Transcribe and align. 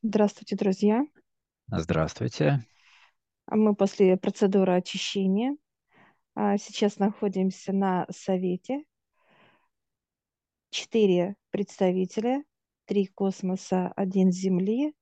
Здравствуйте, 0.00 0.54
друзья. 0.54 1.04
Здравствуйте. 1.66 2.64
А 3.46 3.56
Мы 3.56 3.74
после 3.74 4.16
процедуры 4.16 4.76
очищения 4.76 5.56
а, 6.36 6.56
сейчас 6.56 7.00
находимся 7.00 7.72
на 7.72 8.06
совете. 8.08 8.84
Четыре 10.70 11.34
представителя, 11.50 12.44
три 12.84 13.06
космоса, 13.06 13.92
один 13.96 14.30
Земли. 14.30 14.94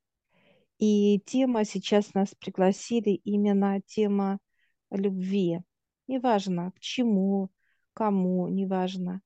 И 0.79 1.21
тема 1.27 1.67
сейчас 1.67 2.15
нас 2.15 2.35
пригласили 2.35 3.11
именно 3.11 3.83
тема 3.83 4.39
любви. 4.91 5.61
Неважно, 6.07 6.73
к 6.73 6.81
чему, 6.81 7.51
кому, 7.93 8.49
неважно. 8.49 9.21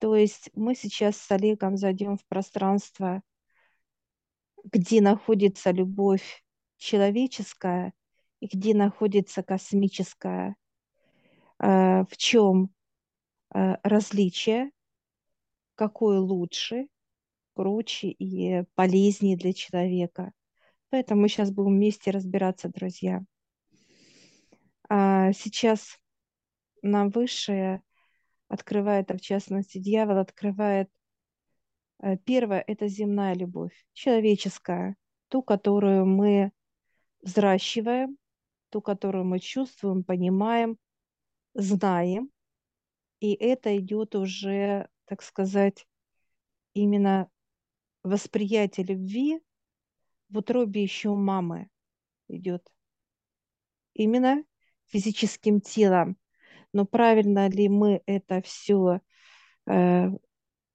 То 0.00 0.16
есть 0.16 0.50
мы 0.54 0.74
сейчас 0.74 1.16
с 1.16 1.30
Олегом 1.30 1.76
зайдем 1.76 2.16
в 2.16 2.24
пространство, 2.26 3.22
где 4.64 5.00
находится 5.00 5.70
любовь 5.70 6.42
человеческая 6.76 7.92
и 8.40 8.46
где 8.46 8.74
находится 8.74 9.42
космическая. 9.42 10.56
Э, 11.58 12.04
В 12.04 12.16
чем 12.16 12.70
э, 13.54 13.76
различие, 13.82 14.70
какое 15.74 16.18
лучше, 16.18 16.88
круче 17.54 18.08
и 18.08 18.64
полезнее 18.74 19.36
для 19.36 19.52
человека. 19.52 20.32
Поэтому 20.90 21.22
мы 21.22 21.28
сейчас 21.28 21.50
будем 21.50 21.76
вместе 21.76 22.10
разбираться, 22.10 22.68
друзья. 22.68 23.22
А 24.88 25.32
сейчас 25.32 25.98
нам 26.82 27.10
высшее 27.10 27.82
открывает, 28.48 29.10
а 29.10 29.16
в 29.16 29.20
частности 29.20 29.78
дьявол 29.78 30.18
открывает 30.18 30.90
первое– 32.24 32.64
это 32.66 32.88
земная 32.88 33.34
любовь, 33.34 33.72
человеческая, 33.92 34.96
ту, 35.28 35.42
которую 35.42 36.06
мы 36.06 36.52
взращиваем, 37.22 38.16
ту, 38.70 38.80
которую 38.80 39.24
мы 39.24 39.38
чувствуем, 39.38 40.04
понимаем, 40.04 40.78
знаем. 41.54 42.30
И 43.20 43.34
это 43.34 43.76
идет 43.76 44.14
уже, 44.14 44.88
так 45.04 45.22
сказать, 45.22 45.86
именно 46.72 47.30
восприятие 48.02 48.86
любви 48.86 49.40
в 50.30 50.38
утробе 50.38 50.82
еще 50.82 51.14
мамы 51.14 51.68
идет. 52.28 52.66
Именно 53.92 54.44
физическим 54.86 55.60
телом. 55.60 56.16
Но 56.72 56.86
правильно 56.86 57.48
ли 57.48 57.68
мы 57.68 58.02
это 58.06 58.40
все 58.42 59.00
э, 59.66 60.08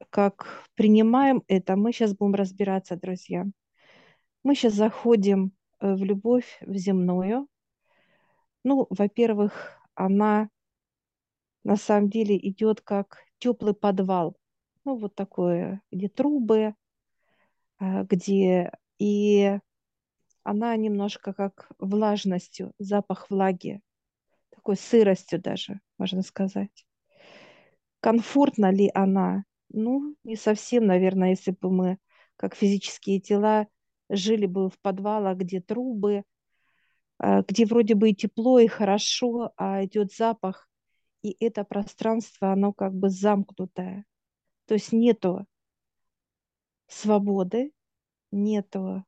как 0.09 0.65
принимаем 0.75 1.43
это, 1.47 1.75
мы 1.75 1.91
сейчас 1.91 2.15
будем 2.15 2.35
разбираться, 2.35 2.95
друзья. 2.95 3.45
Мы 4.43 4.55
сейчас 4.55 4.73
заходим 4.73 5.53
э, 5.79 5.93
в 5.93 6.03
любовь, 6.03 6.57
в 6.61 6.75
земную. 6.75 7.47
Ну, 8.63 8.87
во-первых, 8.89 9.79
она 9.95 10.49
на 11.63 11.77
самом 11.77 12.09
деле 12.09 12.37
идет 12.37 12.81
как 12.81 13.19
теплый 13.39 13.73
подвал. 13.73 14.37
Ну, 14.83 14.97
вот 14.97 15.15
такое, 15.15 15.81
где 15.91 16.09
трубы, 16.09 16.75
э, 17.79 18.03
где 18.03 18.71
и 18.99 19.59
она 20.43 20.75
немножко 20.75 21.33
как 21.33 21.69
влажностью, 21.79 22.71
запах 22.77 23.29
влаги, 23.29 23.81
такой 24.51 24.77
сыростью 24.77 25.41
даже, 25.41 25.79
можно 25.97 26.21
сказать. 26.21 26.85
Комфортна 27.99 28.71
ли 28.71 28.91
она? 28.93 29.43
Ну, 29.69 30.15
не 30.23 30.35
совсем, 30.35 30.85
наверное, 30.85 31.29
если 31.31 31.51
бы 31.51 31.71
мы, 31.71 31.97
как 32.37 32.55
физические 32.55 33.19
тела, 33.19 33.67
жили 34.09 34.45
бы 34.45 34.69
в 34.69 34.79
подвалах, 34.79 35.37
где 35.37 35.59
трубы, 35.61 36.23
а, 37.19 37.41
где 37.43 37.65
вроде 37.65 37.95
бы 37.95 38.09
и 38.11 38.15
тепло, 38.15 38.59
и 38.59 38.67
хорошо, 38.67 39.51
а 39.57 39.83
идет 39.85 40.13
запах, 40.13 40.67
и 41.23 41.35
это 41.39 41.63
пространство, 41.63 42.51
оно 42.53 42.73
как 42.73 42.93
бы 42.95 43.09
замкнутое. 43.09 44.05
То 44.67 44.75
есть 44.75 44.93
нету 44.93 45.47
свободы, 46.87 47.71
нету 48.31 49.05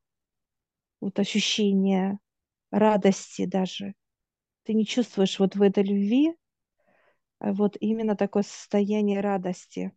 вот 1.00 1.18
ощущения 1.18 2.18
радости 2.70 3.46
даже. 3.46 3.94
Ты 4.64 4.74
не 4.74 4.84
чувствуешь 4.86 5.38
вот 5.38 5.56
в 5.56 5.62
этой 5.62 5.84
любви 5.84 6.34
а 7.40 7.52
вот 7.52 7.76
именно 7.80 8.14
такое 8.16 8.42
состояние 8.44 9.20
радости. 9.20 9.90
А, 9.90 9.92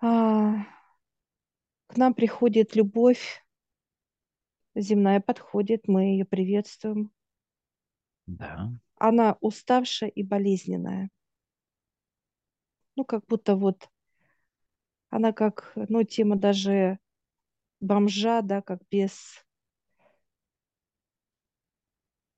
к 0.00 1.96
нам 1.96 2.14
приходит 2.14 2.74
любовь 2.74 3.44
земная, 4.74 5.20
подходит, 5.20 5.88
мы 5.88 6.04
ее 6.04 6.24
приветствуем. 6.24 7.10
Да. 8.26 8.70
Она 8.96 9.36
уставшая 9.40 10.10
и 10.10 10.22
болезненная. 10.22 11.10
Ну, 12.96 13.04
как 13.04 13.24
будто 13.26 13.56
вот 13.56 13.88
она 15.08 15.32
как, 15.32 15.72
ну, 15.74 16.04
тема 16.04 16.36
даже 16.36 16.98
бомжа, 17.80 18.42
да, 18.42 18.62
как 18.62 18.80
без... 18.90 19.44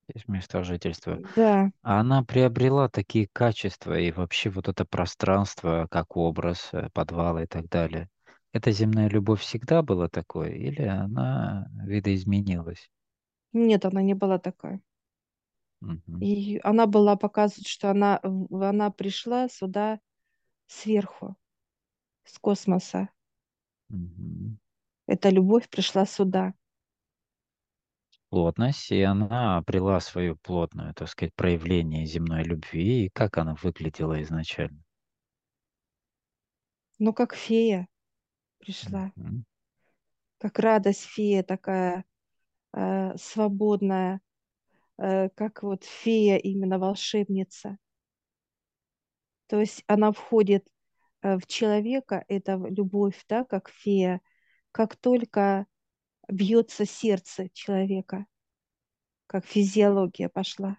Есть 0.07 0.27
место 0.29 0.63
жительства. 0.63 1.21
Да, 1.35 1.71
А 1.83 1.99
она 2.01 2.23
приобрела 2.23 2.89
такие 2.89 3.27
качества 3.33 3.99
и 3.99 4.11
вообще 4.11 4.49
вот 4.49 4.69
это 4.69 4.85
пространство, 4.85 5.87
как 5.91 6.17
образ, 6.17 6.69
э, 6.73 6.89
подвала 6.93 7.43
и 7.43 7.47
так 7.47 7.69
далее. 7.69 8.09
Эта 8.53 8.71
земная 8.71 9.09
любовь 9.09 9.41
всегда 9.41 9.81
была 9.83 10.09
такой 10.09 10.53
или 10.57 10.83
она 10.83 11.67
видоизменилась? 11.85 12.89
нет, 13.53 13.85
она 13.85 14.01
не 14.03 14.13
была 14.13 14.37
такая. 14.39 14.81
Мгм. 15.81 16.25
И 16.25 16.59
она 16.63 16.87
была 16.87 17.15
показывать, 17.15 17.67
что 17.67 17.91
она, 17.91 18.19
в- 18.23 18.63
она 18.63 18.89
пришла 18.91 19.47
сюда 19.49 19.99
сверху, 20.67 21.37
с 22.25 22.39
космоса. 22.39 23.09
Мгм. 23.89 24.57
Эта 25.07 25.29
любовь 25.29 25.69
пришла 25.69 26.05
сюда. 26.05 26.55
Плотность, 28.33 28.91
и 28.91 28.99
она 29.03 29.57
обрела 29.57 29.99
свою 29.99 30.35
плотную, 30.35 30.95
так 30.95 31.07
сказать, 31.07 31.35
проявление 31.35 32.07
земной 32.07 32.41
любви, 32.43 33.05
и 33.05 33.09
как 33.09 33.37
она 33.37 33.55
выглядела 33.61 34.19
изначально. 34.23 34.83
Ну, 36.97 37.13
как 37.13 37.35
фея 37.35 37.87
пришла, 38.59 39.13
Мгм. 39.15 39.43
как 40.37 40.59
радость 40.59 41.05
фея 41.05 41.43
такая 41.43 42.05
э, 42.73 43.17
свободная, 43.17 44.21
э, 44.97 45.29
как 45.29 45.63
вот 45.63 45.83
фея, 45.85 46.37
именно 46.37 46.79
волшебница. 46.79 47.77
То 49.47 49.59
есть 49.59 49.83
она 49.87 50.11
входит 50.11 50.65
э, 51.21 51.37
в 51.37 51.47
человека, 51.47 52.25
это 52.27 52.55
любовь, 52.69 53.23
да, 53.29 53.45
как 53.45 53.69
фея, 53.69 54.21
как 54.71 54.95
только 54.95 55.67
бьется 56.27 56.85
сердце 56.85 57.49
человека, 57.53 58.25
как 59.27 59.45
физиология 59.45 60.29
пошла. 60.29 60.77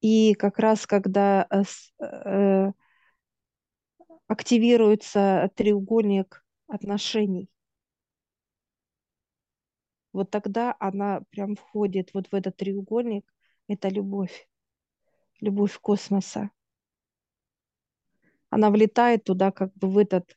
И 0.00 0.34
как 0.34 0.58
раз 0.58 0.86
когда 0.86 1.46
э, 1.50 1.62
э, 2.04 2.72
активируется 4.28 5.50
треугольник 5.56 6.44
отношений, 6.68 7.50
вот 10.12 10.30
тогда 10.30 10.76
она 10.78 11.22
прям 11.30 11.56
входит 11.56 12.14
вот 12.14 12.28
в 12.28 12.34
этот 12.34 12.56
треугольник, 12.56 13.32
это 13.68 13.88
любовь, 13.88 14.48
любовь 15.40 15.78
космоса. 15.80 16.50
Она 18.48 18.70
влетает 18.70 19.24
туда, 19.24 19.50
как 19.50 19.74
бы 19.74 19.90
в 19.90 19.98
этот 19.98 20.36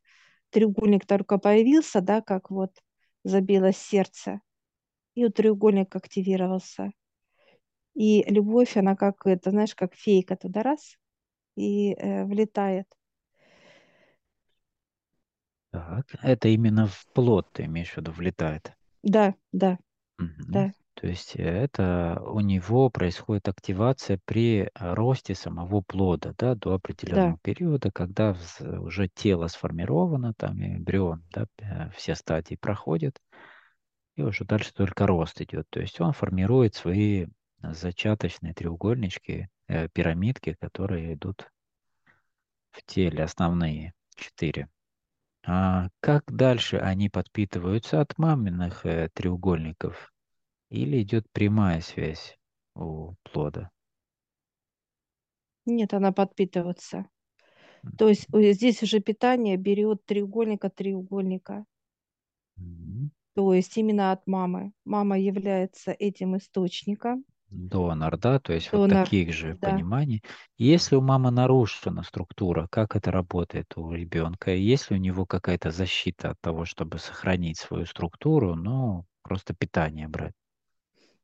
треугольник 0.51 1.05
только 1.05 1.37
появился, 1.37 2.01
да, 2.01 2.21
как 2.21 2.49
вот 2.51 2.71
забилось 3.23 3.77
сердце, 3.77 4.41
и 5.15 5.25
вот 5.25 5.35
треугольник 5.35 5.95
активировался. 5.95 6.91
И 7.93 8.23
любовь, 8.27 8.77
она 8.77 8.95
как 8.95 9.25
это, 9.27 9.51
знаешь, 9.51 9.75
как 9.75 9.93
фейка 9.93 10.35
туда 10.35 10.63
раз 10.63 10.97
и 11.55 11.93
э, 11.93 12.25
влетает. 12.25 12.87
Так, 15.71 16.05
это 16.21 16.47
именно 16.49 16.85
в 16.87 17.07
плод, 17.13 17.47
ты 17.53 17.65
имеешь 17.65 17.93
в 17.93 17.97
виду, 17.97 18.11
влетает. 18.11 18.71
Да, 19.03 19.33
да, 19.51 19.77
Мгм. 20.19 20.45
да, 20.53 20.73
То 20.99 21.07
есть 21.07 21.35
э, 21.37 21.43
это 21.43 22.21
у 22.25 22.41
него 22.41 22.89
происходит 22.89 23.47
активация 23.47 24.19
при 24.25 24.63
э, 24.63 24.69
росте 24.73 25.33
самого 25.33 25.81
плода, 25.81 26.33
да, 26.37 26.55
до 26.55 26.71
да. 26.71 26.75
определенного 26.75 27.37
периода, 27.41 27.89
когда 27.89 28.31
вз- 28.31 28.77
уже 28.79 29.07
тело 29.07 29.47
сформировано, 29.47 30.33
там 30.33 30.61
и 30.61 30.75
эмбрион, 30.75 31.23
да, 31.31 31.45
э, 31.59 31.89
все 31.95 32.15
стадии 32.15 32.55
проходят, 32.55 33.17
и 34.17 34.23
уже 34.23 34.43
дальше 34.43 34.73
только 34.73 35.07
рост 35.07 35.39
идет. 35.39 35.67
То 35.69 35.79
есть 35.79 36.01
он 36.01 36.11
формирует 36.11 36.75
свои 36.75 37.27
зачаточные 37.61 38.53
треугольнички, 38.53 39.47
э, 39.69 39.87
пирамидки, 39.93 40.57
которые 40.59 41.13
идут 41.13 41.49
в 42.71 42.83
теле, 42.85 43.23
основные 43.23 43.93
четыре. 44.15 44.67
А 45.45 45.87
как 46.01 46.23
дальше 46.27 46.75
они 46.75 47.09
подпитываются 47.09 48.01
от 48.01 48.17
маминых 48.17 48.85
э, 48.85 49.09
треугольников? 49.13 50.11
Или 50.69 51.01
идет 51.01 51.25
прямая 51.31 51.81
связь 51.81 52.37
у 52.75 53.15
плода? 53.23 53.71
Нет, 55.65 55.93
она 55.93 56.11
подпитывается. 56.11 57.05
То 57.97 58.09
есть 58.09 58.27
э, 58.33 58.53
здесь 58.53 58.83
уже 58.83 58.99
питание 58.99 59.57
берет 59.57 60.05
треугольник 60.05 60.65
от 60.65 60.75
треугольника. 60.75 61.65
Мгм. 62.57 63.11
То 63.35 63.53
есть 63.53 63.77
именно 63.77 64.11
от 64.11 64.27
мамы. 64.27 64.73
Мама 64.85 65.17
является 65.17 65.91
этим 65.91 66.37
источником. 66.37 67.23
Донор, 67.49 68.17
да, 68.17 68.39
то 68.39 68.53
есть 68.53 68.71
вот 68.71 68.89
Донор, 68.89 69.05
таких 69.05 69.33
же 69.33 69.57
да. 69.59 69.71
пониманий. 69.71 70.21
Если 70.57 70.95
у 70.95 71.01
мамы 71.01 71.31
нарушена 71.31 72.03
структура, 72.03 72.67
как 72.69 72.95
это 72.95 73.11
работает 73.11 73.73
у 73.75 73.91
ребенка? 73.91 74.51
Есть 74.51 74.91
ли 74.91 74.97
у 74.97 74.99
него 74.99 75.25
какая-то 75.25 75.71
защита 75.71 76.31
от 76.31 76.41
того, 76.41 76.65
чтобы 76.65 76.99
сохранить 76.99 77.57
свою 77.57 77.85
структуру, 77.85 78.55
ну, 78.55 79.05
просто 79.23 79.55
питание 79.55 80.07
брать? 80.07 80.33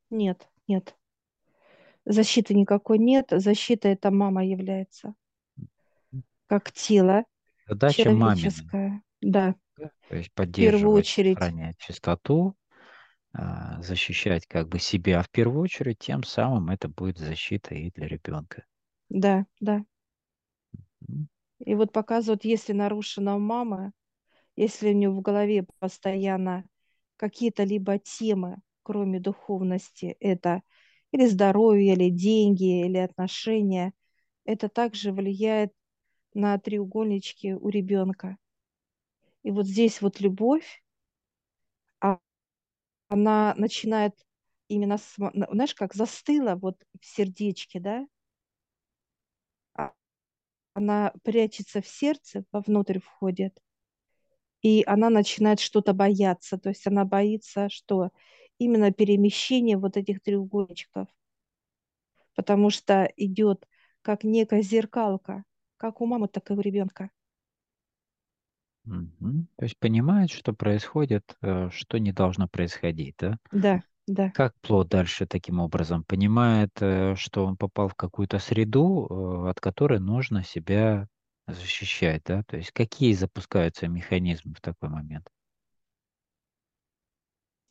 Нет, 0.09 0.49
нет. 0.67 0.95
Защиты 2.05 2.53
никакой 2.55 2.97
нет. 2.97 3.27
Защита 3.31 3.87
это 3.89 4.09
мама 4.11 4.45
является. 4.45 5.13
Как 6.47 6.71
тело 6.71 7.25
Задача 7.67 8.03
человеческое. 8.03 9.01
Да, 9.21 9.55
да, 9.77 9.91
то 10.09 10.15
есть 10.15 10.29
в 10.29 10.31
первую 10.55 10.93
поддерживать, 10.93 11.05
очередь. 11.05 11.37
сохранять 11.37 11.77
чистоту, 11.77 12.55
а, 13.33 13.81
защищать 13.81 14.45
как 14.47 14.69
бы 14.69 14.79
себя 14.79 15.21
в 15.21 15.29
первую 15.29 15.61
очередь, 15.63 15.99
тем 15.99 16.23
самым 16.23 16.69
это 16.69 16.87
будет 16.89 17.17
защита 17.17 17.75
и 17.75 17.91
для 17.91 18.07
ребенка. 18.07 18.65
Да, 19.09 19.45
да. 19.61 19.83
И 21.59 21.75
вот 21.75 21.91
показывают, 21.91 22.45
если 22.45 22.73
нарушена 22.73 23.37
мама, 23.37 23.93
если 24.55 24.89
у 24.89 24.93
нее 24.93 25.09
в 25.09 25.21
голове 25.21 25.65
постоянно 25.79 26.65
какие-то 27.17 27.63
либо 27.63 27.99
темы, 27.99 28.57
кроме 28.85 29.19
духовности, 29.21 30.17
это 30.21 30.63
или 31.13 31.27
здоровье, 31.27 31.95
или 31.95 32.11
деньги, 32.11 32.85
или 32.87 32.99
отношения, 32.99 33.93
это 34.45 34.69
также 34.69 35.13
влияет 35.13 35.73
на 36.35 36.57
треугольнички 36.59 37.53
у 37.55 37.69
ребенка. 37.69 38.37
И 39.43 39.51
вот 39.51 39.65
здесь 39.65 40.01
вот 40.01 40.19
любовь, 40.19 40.83
а- 42.01 42.19
она 43.09 43.53
начинает 43.57 44.13
именно, 44.69 44.97
знаешь, 45.51 45.75
как 45.75 45.93
застыла 45.95 46.55
вот 46.55 46.77
в 47.01 47.05
сердечке, 47.05 47.79
да, 47.81 48.07
А 49.73 49.93
она 50.73 51.13
прячется 51.23 51.81
в 51.81 51.87
сердце, 51.87 52.45
вовнутрь 52.51 52.99
входит, 52.99 53.59
и 54.61 54.83
она 54.87 55.09
начинает 55.09 55.59
что-то 55.59 55.93
бояться. 55.93 56.57
То 56.57 56.69
есть 56.69 56.87
она 56.87 57.05
боится, 57.05 57.69
что 57.69 58.09
именно 58.59 58.91
перемещение 58.91 59.77
вот 59.77 59.97
этих 59.97 60.21
треугольничков, 60.21 61.07
потому 62.35 62.69
что 62.69 63.11
идет 63.17 63.67
как 64.01 64.23
некая 64.23 64.61
зеркалка, 64.61 65.43
как 65.77 66.01
у 66.01 66.05
мамы, 66.05 66.27
так 66.27 66.49
и 66.51 66.53
у 66.53 66.59
ребенка. 66.61 67.09
мгм. 68.85 69.47
То 69.57 69.65
есть 69.65 69.77
понимает, 69.79 70.31
что 70.31 70.53
происходит, 70.53 71.35
э, 71.41 71.69
что 71.71 71.97
не 71.97 72.11
должно 72.11 72.47
происходить, 72.47 73.15
да? 73.19 73.37
Да, 73.63 73.83
да. 74.07 74.31
Как 74.33 74.55
плод 74.61 74.89
дальше 74.89 75.27
таким 75.27 75.59
образом 75.59 76.03
понимает, 76.05 76.71
э, 76.81 77.15
что 77.17 77.45
он 77.45 77.57
попал 77.57 77.89
в 77.89 77.95
какую-то 77.95 78.39
среду, 78.39 79.07
э, 79.47 79.51
от 79.51 79.59
которой 79.61 79.99
нужно 79.99 80.43
себя 80.43 81.07
защищать, 81.47 82.23
да? 82.25 82.43
То 82.47 82.57
есть 82.57 82.71
какие 82.73 83.13
запускаются 83.13 83.87
механизмы 83.89 84.55
в 84.55 84.61
такой 84.61 84.89
момент? 84.89 85.27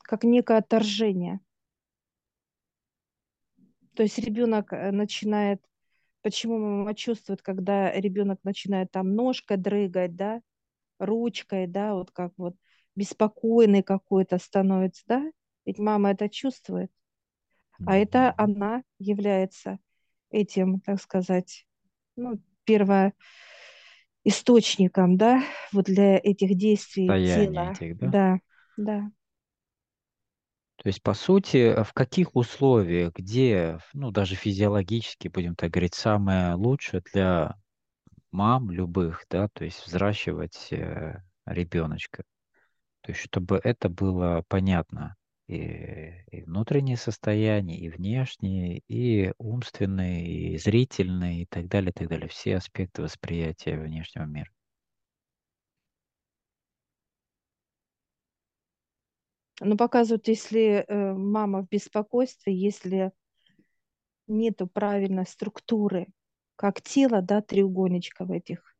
Как 0.04 0.22
некое 0.22 0.58
отторжение. 0.58 1.40
То 3.94 4.02
есть 4.02 4.18
ребенок 4.18 4.72
э, 4.72 4.90
начинает, 4.90 5.62
почему 6.22 6.58
мама 6.58 6.94
чувствует, 6.94 7.42
когда 7.42 7.92
ребенок 7.92 8.40
начинает 8.42 8.90
там 8.90 9.14
ножкой 9.14 9.56
дрыгать, 9.56 10.16
да, 10.16 10.40
ручкой, 10.98 11.66
да, 11.66 11.94
вот 11.94 12.10
как 12.10 12.32
вот 12.36 12.54
беспокойный 12.96 13.82
какой-то 13.82 14.38
становится, 14.38 15.02
да, 15.06 15.30
ведь 15.64 15.78
мама 15.78 16.10
это 16.10 16.28
чувствует, 16.28 16.90
а 17.86 17.96
это 17.96 18.34
она 18.36 18.82
является 18.98 19.78
этим, 20.30 20.80
так 20.80 21.00
сказать, 21.00 21.66
ну, 22.16 22.40
первоисточником, 22.64 25.16
да, 25.16 25.42
вот 25.72 25.86
для 25.86 26.18
этих 26.18 26.56
действий 26.56 27.08
Состояние 27.08 27.54
тела, 27.54 27.72
этих, 27.72 27.98
да? 27.98 28.10
да, 28.10 28.38
да, 28.76 29.10
То 30.84 30.88
есть, 30.88 31.02
по 31.02 31.14
сути, 31.14 31.82
в 31.82 31.94
каких 31.94 32.36
условиях, 32.36 33.14
где, 33.14 33.78
ну, 33.94 34.10
даже 34.10 34.34
физиологически, 34.34 35.28
будем 35.28 35.56
так 35.56 35.70
говорить, 35.70 35.94
самое 35.94 36.56
лучшее 36.56 37.02
для 37.14 37.56
мам 38.30 38.70
любых, 38.70 39.24
да, 39.30 39.48
то 39.48 39.64
есть 39.64 39.86
взращивать 39.86 40.68
э, 40.72 41.22
ребеночка? 41.46 42.24
То 43.00 43.12
есть, 43.12 43.22
чтобы 43.22 43.62
это 43.64 43.88
было 43.88 44.44
понятно. 44.46 45.16
И, 45.46 46.12
и 46.30 46.42
внутреннее 46.42 46.98
состояние, 46.98 47.78
и 47.78 47.88
внешнее, 47.88 48.82
и 48.86 49.32
умственное, 49.38 50.20
и 50.20 50.58
зрительное, 50.58 51.36
и 51.40 51.46
так 51.46 51.66
далее, 51.68 51.92
и 51.92 51.98
так 51.98 52.08
далее. 52.08 52.28
Все 52.28 52.56
аспекты 52.56 53.00
восприятия 53.00 53.78
внешнего 53.78 54.24
мира. 54.24 54.50
Но 59.60 59.76
показывают, 59.76 60.28
если 60.28 60.84
э, 60.86 61.12
мама 61.14 61.62
в 61.62 61.68
беспокойстве, 61.68 62.54
если 62.54 63.12
нету 64.26 64.66
правильной 64.66 65.26
структуры, 65.26 66.08
как 66.56 66.80
тело, 66.82 67.22
да, 67.22 67.40
треугольничков 67.42 68.30
этих, 68.30 68.76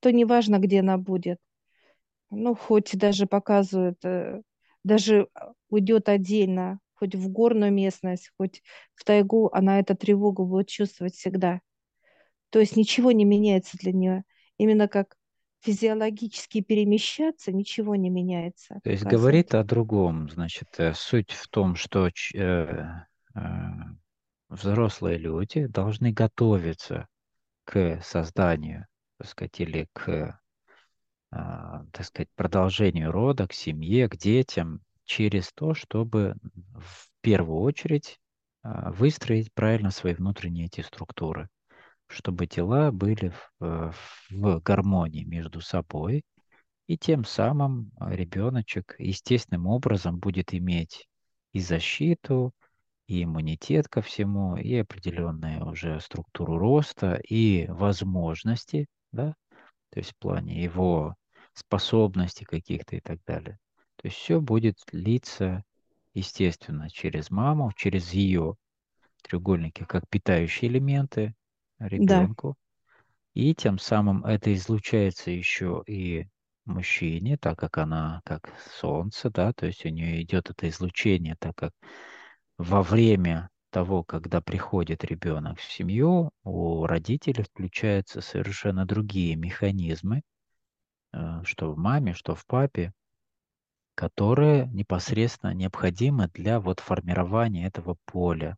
то 0.00 0.10
неважно, 0.10 0.58
где 0.58 0.80
она 0.80 0.98
будет. 0.98 1.38
Ну, 2.30 2.54
хоть 2.54 2.96
даже 2.96 3.26
показывают, 3.26 4.04
э, 4.04 4.42
даже 4.84 5.28
а, 5.34 5.52
уйдет 5.68 6.08
отдельно, 6.08 6.80
хоть 6.94 7.14
в 7.14 7.28
горную 7.30 7.72
местность, 7.72 8.30
хоть 8.36 8.62
в 8.94 9.04
тайгу, 9.04 9.50
она 9.52 9.80
эту 9.80 9.96
тревогу 9.96 10.46
будет 10.46 10.68
чувствовать 10.68 11.14
всегда. 11.14 11.60
То 12.50 12.60
есть 12.60 12.76
ничего 12.76 13.12
не 13.12 13.24
меняется 13.24 13.76
для 13.78 13.92
нее. 13.92 14.24
Именно 14.58 14.88
как 14.88 15.16
физиологически 15.60 16.60
перемещаться, 16.60 17.52
ничего 17.52 17.96
не 17.96 18.10
меняется, 18.10 18.80
То 18.82 18.90
есть 18.90 19.04
говорит 19.04 19.54
о 19.54 19.64
другом. 19.64 20.30
Значит, 20.30 20.68
э, 20.78 20.94
суть 20.94 21.32
в 21.32 21.48
том, 21.48 21.76
что 21.76 22.08
э, 22.08 22.10
э, 22.34 23.40
взрослые 24.48 25.18
люди 25.18 25.66
должны 25.66 26.12
готовиться 26.12 27.06
к 27.64 28.00
созданию, 28.02 28.86
так 29.18 29.28
сказать, 29.28 29.60
или 29.60 29.86
к 29.92 30.40
а, 31.32 31.84
так 31.92 32.06
сказать, 32.06 32.28
продолжению 32.34 33.12
рода, 33.12 33.46
к 33.46 33.52
семье, 33.52 34.08
к 34.08 34.16
детям, 34.16 34.80
через 35.04 35.52
то, 35.52 35.74
чтобы 35.74 36.34
в 36.74 37.08
первую 37.20 37.60
очередь 37.60 38.18
а, 38.62 38.90
выстроить 38.90 39.52
правильно 39.54 39.90
свои 39.90 40.14
внутренние 40.14 40.66
эти 40.66 40.80
структуры, 40.80 41.48
чтобы 42.10 42.46
тела 42.46 42.90
были 42.90 43.28
в, 43.28 43.64
э, 43.64 43.92
в 44.30 44.60
гармонии 44.60 45.24
между 45.24 45.60
собой, 45.60 46.24
и 46.88 46.98
тем 46.98 47.24
самым 47.24 47.92
а, 47.98 48.12
ребеночек 48.12 48.96
естественным 48.98 49.68
образом 49.68 50.18
будет 50.18 50.52
иметь 50.52 51.08
и 51.52 51.60
защиту, 51.60 52.52
и 53.06 53.22
иммунитет 53.22 53.88
ко 53.88 54.02
всему, 54.02 54.56
и 54.56 54.74
определенную 54.74 55.64
уже 55.68 56.00
структуру 56.00 56.58
роста, 56.58 57.14
и 57.14 57.66
возможности, 57.68 58.86
да, 59.12 59.34
то 59.90 60.00
есть 60.00 60.10
в 60.12 60.16
плане 60.16 60.60
его 60.62 61.14
способностей 61.52 62.44
каких-то 62.44 62.96
и 62.96 63.00
так 63.00 63.20
далее. 63.24 63.58
То 63.96 64.08
есть 64.08 64.16
все 64.16 64.40
будет 64.40 64.78
литься, 64.90 65.62
естественно, 66.12 66.90
через 66.90 67.30
маму, 67.30 67.70
через 67.76 68.12
ее 68.12 68.56
треугольники, 69.22 69.84
как 69.84 70.08
питающие 70.08 70.70
элементы 70.70 71.34
Да, 71.96 72.30
ребенку. 72.30 72.56
И 73.34 73.54
тем 73.54 73.78
самым 73.78 74.24
это 74.24 74.52
излучается 74.54 75.30
еще 75.30 75.82
и 75.86 76.28
мужчине, 76.64 77.36
так 77.38 77.58
как 77.58 77.78
она 77.78 78.20
как 78.24 78.52
солнце, 78.80 79.30
да, 79.30 79.52
то 79.52 79.66
есть 79.66 79.84
у 79.86 79.88
нее 79.88 80.22
идет 80.22 80.50
это 80.50 80.68
излучение, 80.68 81.36
так 81.38 81.56
как 81.56 81.72
во 82.58 82.82
время 82.82 83.50
того, 83.70 84.04
когда 84.04 84.40
приходит 84.40 85.04
ребенок 85.04 85.58
в 85.60 85.72
семью, 85.72 86.30
у 86.44 86.86
родителей 86.86 87.44
включаются 87.44 88.20
совершенно 88.20 88.86
другие 88.86 89.36
механизмы, 89.36 90.22
э, 91.12 91.42
что 91.44 91.72
в 91.72 91.78
маме, 91.78 92.14
что 92.14 92.34
в 92.34 92.46
папе, 92.46 92.92
которые 93.94 94.66
непосредственно 94.68 95.52
необходимы 95.54 96.28
для 96.34 96.58
вот 96.60 96.80
формирования 96.80 97.66
этого 97.66 97.96
поля, 98.06 98.56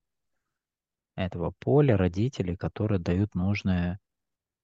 этого 1.17 1.53
поля 1.59 1.97
родителей, 1.97 2.57
которые 2.57 2.99
дают 2.99 3.35
нужные 3.35 3.99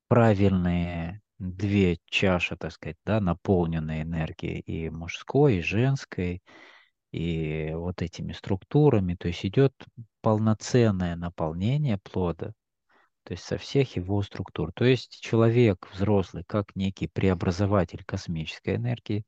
правильные 0.09 1.21
две 1.39 1.99
чаши, 2.07 2.57
так 2.57 2.73
сказать, 2.73 2.97
да, 3.05 3.21
наполненные 3.21 4.03
энергией 4.03 4.61
и 4.61 4.91
мужской, 4.91 5.59
и 5.59 5.63
женской, 5.63 6.43
и 7.13 7.73
вот 7.75 8.03
этими 8.03 8.33
структурами, 8.33 9.15
то 9.15 9.29
есть 9.29 9.45
идет 9.47 9.73
полноценное 10.21 11.17
наполнение 11.17 11.99
плода, 11.99 12.53
то 13.25 13.33
есть 13.33 13.45
со 13.45 13.57
всех 13.57 13.97
его 13.97 14.23
структур. 14.23 14.73
То 14.73 14.85
есть 14.85 15.21
человек 15.21 15.89
взрослый, 15.93 16.45
как 16.47 16.75
некий 16.75 17.09
преобразователь 17.09 18.05
космической 18.05 18.77
энергии, 18.77 19.25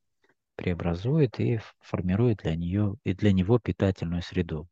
преобразует 0.56 1.40
и 1.40 1.60
формирует 1.80 2.38
для 2.38 2.54
нее 2.54 2.96
и 3.04 3.14
для 3.14 3.32
него 3.32 3.58
питательную 3.58 4.22
среду. 4.22 4.68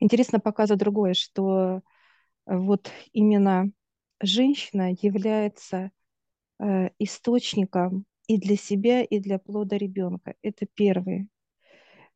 Интересно 0.00 0.40
показывает 0.40 0.80
другое, 0.80 1.14
что 1.14 1.82
вот 2.46 2.90
именно 3.12 3.70
женщина 4.20 4.92
является 5.00 5.90
э, 6.60 6.90
источником 6.98 8.04
и 8.26 8.38
для 8.38 8.56
себя, 8.56 9.02
и 9.02 9.18
для 9.20 9.38
плода 9.38 9.76
ребенка. 9.76 10.34
Это 10.42 10.66
первый 10.66 11.28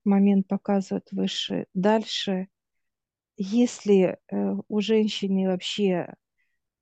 момент 0.04 0.48
показывает 0.48 1.08
выше. 1.12 1.66
Дальше, 1.74 2.48
если 3.36 4.18
э, 4.30 4.54
у 4.68 4.80
женщины 4.80 5.48
вообще 5.48 6.14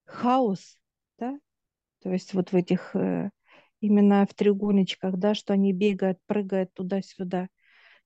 хаос, 0.04 0.78
да, 1.19 1.38
то 2.02 2.12
есть 2.12 2.35
вот 2.35 2.52
в 2.52 2.57
этих 2.57 2.97
э, 2.97 3.30
именно 3.80 4.26
в 4.26 4.35
треугольничках, 4.35 5.16
да, 5.19 5.35
что 5.35 5.52
они 5.54 5.73
бегают, 5.73 6.19
прыгают 6.26 6.73
туда-сюда, 6.75 7.49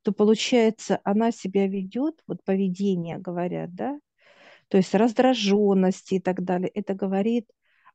то 0.04 0.12
получается 0.12 1.00
она 1.04 1.32
себя 1.32 1.66
ведет, 1.66 2.22
вот 2.28 2.44
поведение 2.44 3.18
говорят, 3.18 3.74
да, 3.74 3.98
то 4.68 4.76
есть 4.76 4.94
раздраженности 4.94 6.14
и 6.14 6.20
так 6.20 6.44
далее. 6.44 6.68
Это 6.68 6.94
говорит 6.94 7.50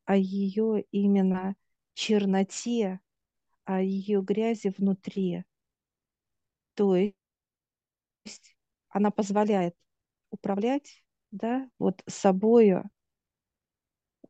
о 0.05 0.15
ее 0.17 0.85
именно 0.91 1.55
черноте, 1.93 2.99
о 3.65 3.81
ее 3.81 4.21
грязи 4.21 4.73
внутри. 4.77 5.43
То 6.73 6.95
есть 6.95 7.15
она 8.89 9.11
позволяет 9.11 9.75
управлять 10.31 11.03
да, 11.31 11.69
вот 11.79 12.03
собою, 12.07 12.89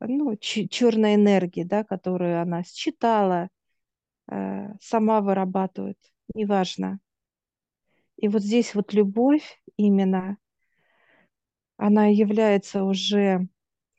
ну, 0.00 0.36
черной 0.36 1.14
энергией, 1.14 1.64
да, 1.66 1.84
которую 1.84 2.40
она 2.40 2.62
считала, 2.64 3.48
э, 4.30 4.74
сама 4.80 5.20
вырабатывает, 5.20 5.98
неважно. 6.34 7.00
И 8.20 8.28
вот 8.28 8.42
здесь 8.42 8.74
вот 8.74 8.92
любовь 8.92 9.62
именно, 9.78 10.36
она 11.78 12.08
является 12.08 12.84
уже 12.84 13.48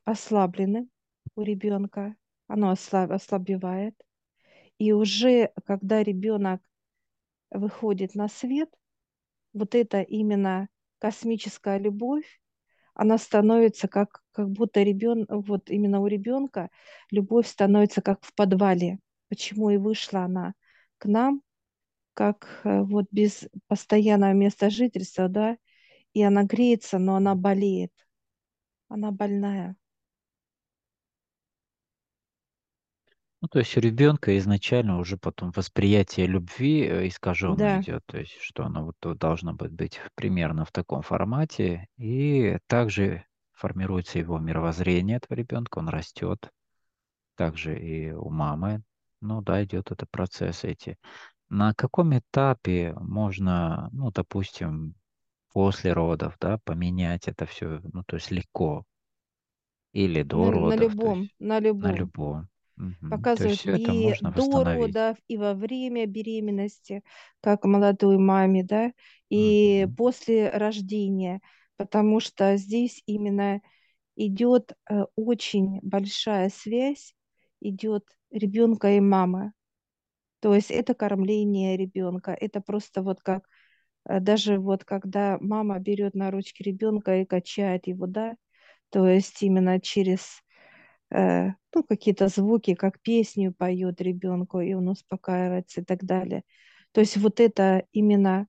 ослабленным 0.05 0.91
у 1.35 1.41
ребенка, 1.41 2.15
оно 2.47 2.69
ослаб, 2.69 3.11
ослабевает. 3.11 3.95
И 4.77 4.91
уже 4.91 5.51
когда 5.65 6.03
ребенок 6.03 6.61
выходит 7.49 8.13
на 8.13 8.27
свет, 8.27 8.69
вот 9.53 9.73
это 9.73 10.03
именно 10.03 10.69
космическая 10.99 11.79
любовь, 11.79 12.41
она 12.93 13.17
становится 13.17 13.87
как, 13.87 14.21
как 14.33 14.51
будто 14.51 14.83
ребенок, 14.83 15.29
вот 15.31 15.71
именно 15.71 15.99
у 15.99 16.05
ребенка 16.05 16.69
любовь 17.09 17.47
становится 17.47 18.03
как 18.03 18.23
в 18.23 18.35
подвале. 18.35 18.99
Почему 19.29 19.71
и 19.71 19.77
вышла 19.77 20.25
она 20.25 20.53
к 20.99 21.05
нам, 21.05 21.41
как 22.13 22.61
э, 22.63 22.81
вот 22.83 23.07
без 23.11 23.47
постоянного 23.67 24.33
места 24.33 24.69
жительства, 24.69 25.27
да, 25.29 25.57
и 26.13 26.23
она 26.23 26.43
греется, 26.43 26.99
но 26.99 27.15
она 27.15 27.35
болеет. 27.35 27.93
Она 28.89 29.11
больная. 29.11 29.75
Ну, 33.41 33.47
то 33.47 33.57
есть 33.59 33.75
у 33.75 33.79
ребенка 33.79 34.37
изначально 34.37 34.99
уже 34.99 35.17
потом 35.17 35.51
восприятие 35.55 36.27
любви 36.27 36.83
э, 36.85 37.07
искаженно 37.07 37.75
Да. 37.75 37.75
идет, 37.75 38.03
то 38.05 38.17
есть 38.19 38.37
что 38.39 38.65
оно 38.65 38.85
вот 38.85 39.17
должно 39.17 39.53
быть, 39.53 39.71
быть 39.71 39.99
примерно 40.15 40.63
в 40.63 40.71
таком 40.71 41.01
формате, 41.01 41.87
и 41.97 42.59
также 42.67 43.25
формируется 43.53 44.19
его 44.19 44.37
мировоззрение 44.37 45.17
этого 45.17 45.35
ребенка, 45.37 45.79
он 45.79 45.89
растет, 45.89 46.51
также 47.35 47.79
и 47.79 48.11
у 48.11 48.29
мамы, 48.29 48.83
ну 49.21 49.41
да, 49.41 49.63
идет 49.63 49.91
этот 49.91 50.09
процесс 50.11 50.63
эти. 50.65 50.97
На 51.51 51.75
каком 51.75 52.17
этапе 52.17 52.95
можно, 52.99 53.89
ну, 53.91 54.09
допустим, 54.09 54.95
после 55.53 55.93
родов, 55.93 56.37
да, 56.39 56.59
поменять 56.59 57.27
это 57.27 57.45
все, 57.45 57.81
ну, 57.93 58.03
то 58.05 58.17
есть 58.17 58.31
легко, 58.31 58.85
или 59.93 60.23
На, 60.33 60.49
до 60.49 60.51
на 60.51 60.75
родов, 60.75 60.95
то 60.97 61.07
любом, 61.07 61.29
есть 61.29 61.31
на 61.39 61.59
на 61.79 61.91
любом. 61.91 61.93
любом. 61.93 62.49
Мгм. 62.77 63.29
То 63.33 63.43
есть 63.45 63.63
показывают 63.63 63.67
и 63.67 64.17
до 64.21 64.63
родов, 64.63 65.17
и 65.27 65.37
во 65.37 65.53
время 65.53 66.05
беременности, 66.05 67.03
как 67.41 67.65
молодой 67.65 68.17
маме, 68.17 68.63
да, 68.63 68.93
и 69.29 69.87
Мгм. 69.87 69.97
после 69.97 70.49
рождения, 70.49 71.41
потому 71.77 72.19
что 72.19 72.55
здесь 72.57 73.03
именно 73.05 73.61
идет 74.17 74.73
э, 74.89 75.05
очень 75.15 75.79
большая 75.81 76.49
связь, 76.49 77.15
идет 77.61 78.05
ребенка 78.31 78.91
и 78.97 79.01
мамы. 79.01 79.53
То 80.41 80.55
есть 80.55 80.71
это 80.71 80.95
кормление 80.95 81.77
ребенка, 81.77 82.31
это 82.39 82.61
просто 82.61 83.03
вот 83.03 83.21
как 83.21 83.47
э, 84.09 84.19
даже 84.19 84.59
вот 84.59 84.85
когда 84.85 85.37
мама 85.41 85.79
берет 85.79 86.15
на 86.15 86.31
ручки 86.31 86.63
ребенка 86.63 87.21
и 87.21 87.25
качает 87.25 87.87
его, 87.87 88.07
да, 88.07 88.35
то 88.89 89.07
есть 89.07 89.43
именно 89.43 89.79
через 89.81 90.43
э, 91.11 91.49
ну, 91.75 91.83
какие-то 91.83 92.27
звуки, 92.27 92.75
как 92.75 93.01
песню 93.01 93.53
поет 93.53 94.01
ребенку, 94.01 94.61
и 94.61 94.73
он 94.73 94.89
успокаивается 94.89 95.81
и 95.81 95.83
так 95.85 96.03
далее. 96.03 96.43
То 96.93 97.01
есть 97.01 97.17
вот 97.17 97.39
это 97.39 97.85
именно 97.93 98.47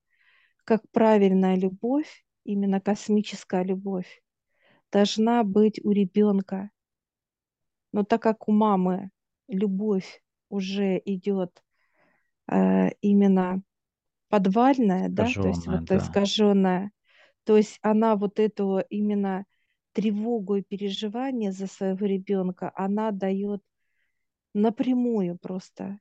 как 0.65 0.81
правильная 0.91 1.55
любовь, 1.57 2.25
именно 2.45 2.81
космическая 2.81 3.63
любовь, 3.63 4.23
должна 4.91 5.43
быть 5.43 5.79
у 5.83 5.91
ребенка. 5.91 6.71
Но 7.91 8.03
так 8.03 8.21
как 8.21 8.47
у 8.49 8.51
мамы 8.51 9.11
любовь 9.47 10.23
уже 10.49 11.01
идет 11.05 11.63
э, 12.47 12.89
именно 13.01 13.63
подвальная, 14.29 15.09
да, 15.09 15.25
то 15.25 15.47
есть 15.47 15.67
вот 15.67 15.85
да. 15.85 15.97
искаженная, 15.97 16.91
то 17.43 17.57
есть 17.57 17.79
она 17.81 18.15
вот 18.15 18.39
эту 18.39 18.79
именно 18.89 19.45
тревогу 19.91 20.55
и 20.55 20.63
переживание 20.63 21.51
за 21.51 21.67
своего 21.67 22.05
ребенка, 22.05 22.71
она 22.75 23.11
дает 23.11 23.61
напрямую 24.53 25.37
просто, 25.37 25.99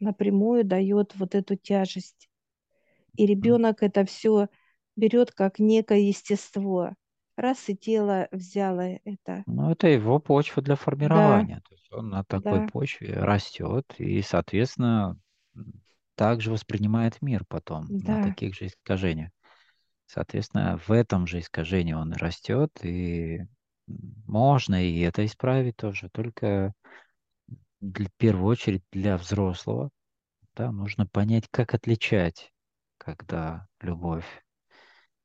напрямую 0.00 0.64
дает 0.64 1.14
вот 1.16 1.34
эту 1.34 1.56
тяжесть. 1.56 2.28
И 3.16 3.26
ребенок 3.26 3.82
это 3.82 4.04
все 4.04 4.48
берет 4.96 5.32
как 5.32 5.58
некое 5.58 6.00
естество. 6.00 6.94
Раз 7.36 7.68
и 7.68 7.76
тело 7.76 8.28
взяло 8.32 8.80
это. 9.04 9.46
Ну, 9.46 9.70
это 9.70 9.88
его 9.88 10.18
почва 10.20 10.62
для 10.62 10.76
Да, 10.94 11.46
формирования. 11.46 11.60
То 11.68 11.74
есть 11.74 11.92
он 11.92 12.08
на 12.10 12.24
такой 12.24 12.62
да, 12.62 12.62
почве 12.62 13.12
растет 13.14 13.84
и, 13.98 14.22
соответственно, 14.22 15.18
также 16.16 16.50
воспринимает 16.52 17.20
мир 17.22 17.44
потом 17.48 17.92
на 18.00 18.18
да. 18.18 18.20
таких 18.20 18.54
же 18.54 18.66
искажениях. 18.66 19.30
Соответственно, 20.06 20.78
в 20.78 20.92
этом 20.92 21.26
же 21.26 21.40
искажении 21.40 21.94
он 21.94 22.12
растет, 22.14 22.70
и 22.84 23.40
можно 23.88 24.84
и 24.84 25.00
это 25.00 25.24
исправить 25.26 25.76
тоже, 25.76 26.10
только 26.12 26.74
для- 27.80 28.06
в 28.06 28.12
первую 28.16 28.46
очередь 28.46 28.82
для 28.92 29.16
взрослого, 29.16 29.90
да, 30.56 30.72
нужно 30.72 31.06
понять, 31.06 31.46
как 31.50 31.74
отличать, 31.74 32.52
когда 32.98 33.68
любовь 33.80 34.43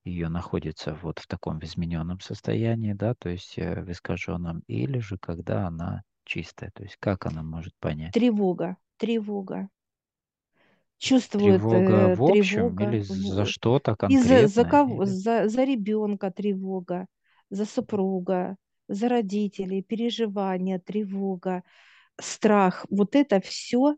ее 0.09 0.29
находится 0.29 0.93
вот 0.95 1.19
в 1.19 1.27
таком 1.27 1.63
измененном 1.63 2.19
состоянии, 2.21 2.93
да, 2.93 3.15
то 3.15 3.29
есть 3.29 3.57
э, 3.57 3.81
в 3.83 3.91
искаженном, 3.91 4.63
или 4.67 4.99
же 4.99 5.17
когда 5.17 5.67
она 5.67 6.03
чистая, 6.25 6.71
то 6.73 6.83
есть 6.83 6.97
как 6.99 7.25
она 7.25 7.43
может 7.43 7.73
понять. 7.79 8.15
Тревога, 8.17 8.77
тревога. 8.97 9.67
Чувствует 10.97 11.71
Тревога 11.71 12.09
э, 12.11 12.15
в 12.15 12.21
общем 12.23 12.79
или 12.79 12.99
тревога. 12.99 13.31
за 13.31 13.43
в- 13.43 13.45
что-то 13.45 13.95
И 14.07 14.17
за, 14.19 14.47
за 14.47 14.65
конкретное, 14.65 14.65
кого? 14.65 15.05
или 15.05 15.17
За, 15.23 15.47
за 15.49 15.63
ребенка 15.63 16.31
тревога, 16.31 17.07
за 17.49 17.65
супруга, 17.65 18.57
за 18.87 19.09
родителей, 19.09 19.83
переживания, 19.83 20.79
тревога, 20.79 21.63
страх. 22.21 22.85
Вот 22.89 23.15
это 23.15 23.41
все 23.41 23.97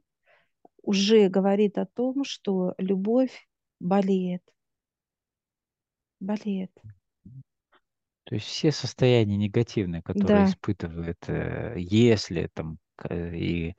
уже 0.83 1.29
говорит 1.29 1.77
о 1.77 1.85
том, 1.87 2.23
что 2.25 2.75
любовь 2.77 3.47
болеет, 3.79 4.43
болеет. 6.21 6.71
то 8.25 8.35
есть 8.35 8.47
все 8.47 8.71
состояния 8.71 9.37
негативные, 9.37 10.01
которые 10.01 10.43
Да, 10.43 10.45
испытывает, 10.45 11.17
э, 11.27 11.75
если 11.77 12.49
там 12.53 12.77
к- 12.95 13.13
и 13.13 13.75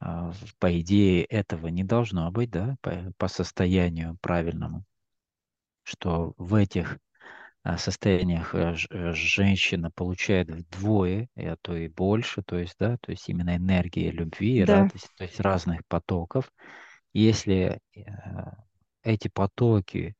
а, 0.00 0.32
по 0.60 0.80
идее 0.80 1.24
этого 1.24 1.68
не 1.68 1.84
должно 1.84 2.30
быть, 2.32 2.50
да, 2.50 2.76
по, 2.82 3.12
по 3.18 3.28
состоянию 3.28 4.18
правильному, 4.22 4.84
что 5.82 6.34
в 6.38 6.54
этих 6.54 6.98
а, 7.64 7.78
состояниях 7.78 8.54
э, 8.54 8.76
э, 8.90 9.12
женщина 9.14 9.90
получает 9.90 10.50
вдвое, 10.50 11.28
а 11.36 11.56
то 11.62 11.76
и 11.76 11.88
больше, 11.88 12.42
то 12.42 12.58
есть, 12.58 12.76
да, 12.78 12.98
то 12.98 13.12
есть 13.12 13.28
именно 13.28 13.56
энергии 13.56 14.10
любви 14.10 14.64
Да. 14.64 14.90
радости, 14.90 15.10
то 15.16 15.24
есть 15.24 15.40
разных 15.40 15.82
потоков. 15.88 16.52
Если 17.14 17.80
э, 17.96 18.02
эти 19.02 19.28
потоки, 19.28 20.14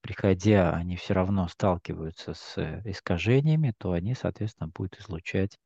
приходя, 0.00 0.72
они 0.72 0.96
все 0.96 1.14
равно 1.14 1.48
сталкиваются 1.48 2.34
с 2.34 2.82
искажениями, 2.84 3.74
то 3.78 3.92
они, 3.92 4.14
соответственно, 4.14 4.70
будут 4.74 4.98
излучать 5.00 5.58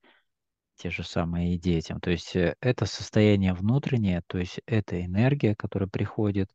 те 0.77 0.91
же 0.91 1.05
самые 1.05 1.55
и 1.55 1.59
детям. 1.59 2.01
То 2.01 2.11
есть 2.11 2.35
это 2.35 2.87
состояние 2.87 3.55
внутреннее, 3.55 4.23
то 4.27 4.39
есть 4.39 4.61
это 4.67 5.05
энергия, 5.05 5.55
которая 5.55 5.89
приходит 5.89 6.51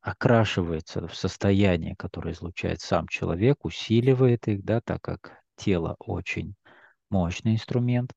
окрашивается 0.00 1.06
в 1.06 1.14
состояние, 1.14 1.94
которое 1.96 2.32
излучает 2.32 2.80
сам 2.80 3.06
человек, 3.06 3.64
усиливает 3.64 4.48
их, 4.48 4.64
да, 4.64 4.80
так 4.80 5.02
как 5.02 5.40
тело 5.56 5.94
очень 6.00 6.54
мощный 7.10 7.52
инструмент, 7.52 8.12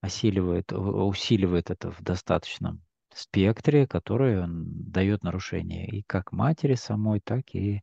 осиливает, 0.00 0.72
усиливает 0.72 1.70
это 1.70 1.90
в 1.90 2.02
достаточном 2.02 2.82
спектре, 3.14 3.86
который 3.86 4.44
дает 4.46 5.22
нарушение 5.22 5.86
и 5.86 6.02
как 6.02 6.32
матери 6.32 6.74
самой, 6.74 7.20
так 7.20 7.54
и 7.54 7.82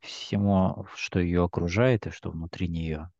всему, 0.00 0.86
что 0.94 1.20
ее 1.20 1.44
окружает 1.44 2.06
и 2.06 2.10
что 2.10 2.30
внутри 2.30 2.68
нее. 2.68 3.10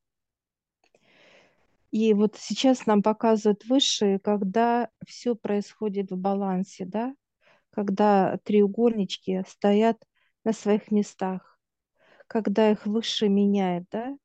И 1.90 2.14
вот 2.14 2.36
сейчас 2.38 2.86
нам 2.86 3.02
показывают 3.02 3.66
высшие, 3.66 4.18
когда 4.18 4.88
все 5.06 5.34
происходит 5.34 6.10
в 6.10 6.16
балансе, 6.16 6.86
да, 6.86 7.14
когда 7.70 8.38
треугольнички 8.44 9.42
стоят 9.46 10.02
на 10.42 10.52
своих 10.52 10.90
местах, 10.90 11.58
когда 12.26 12.70
их 12.70 12.86
выше 12.86 13.28
меняет, 13.28 13.84
да, 13.90 14.16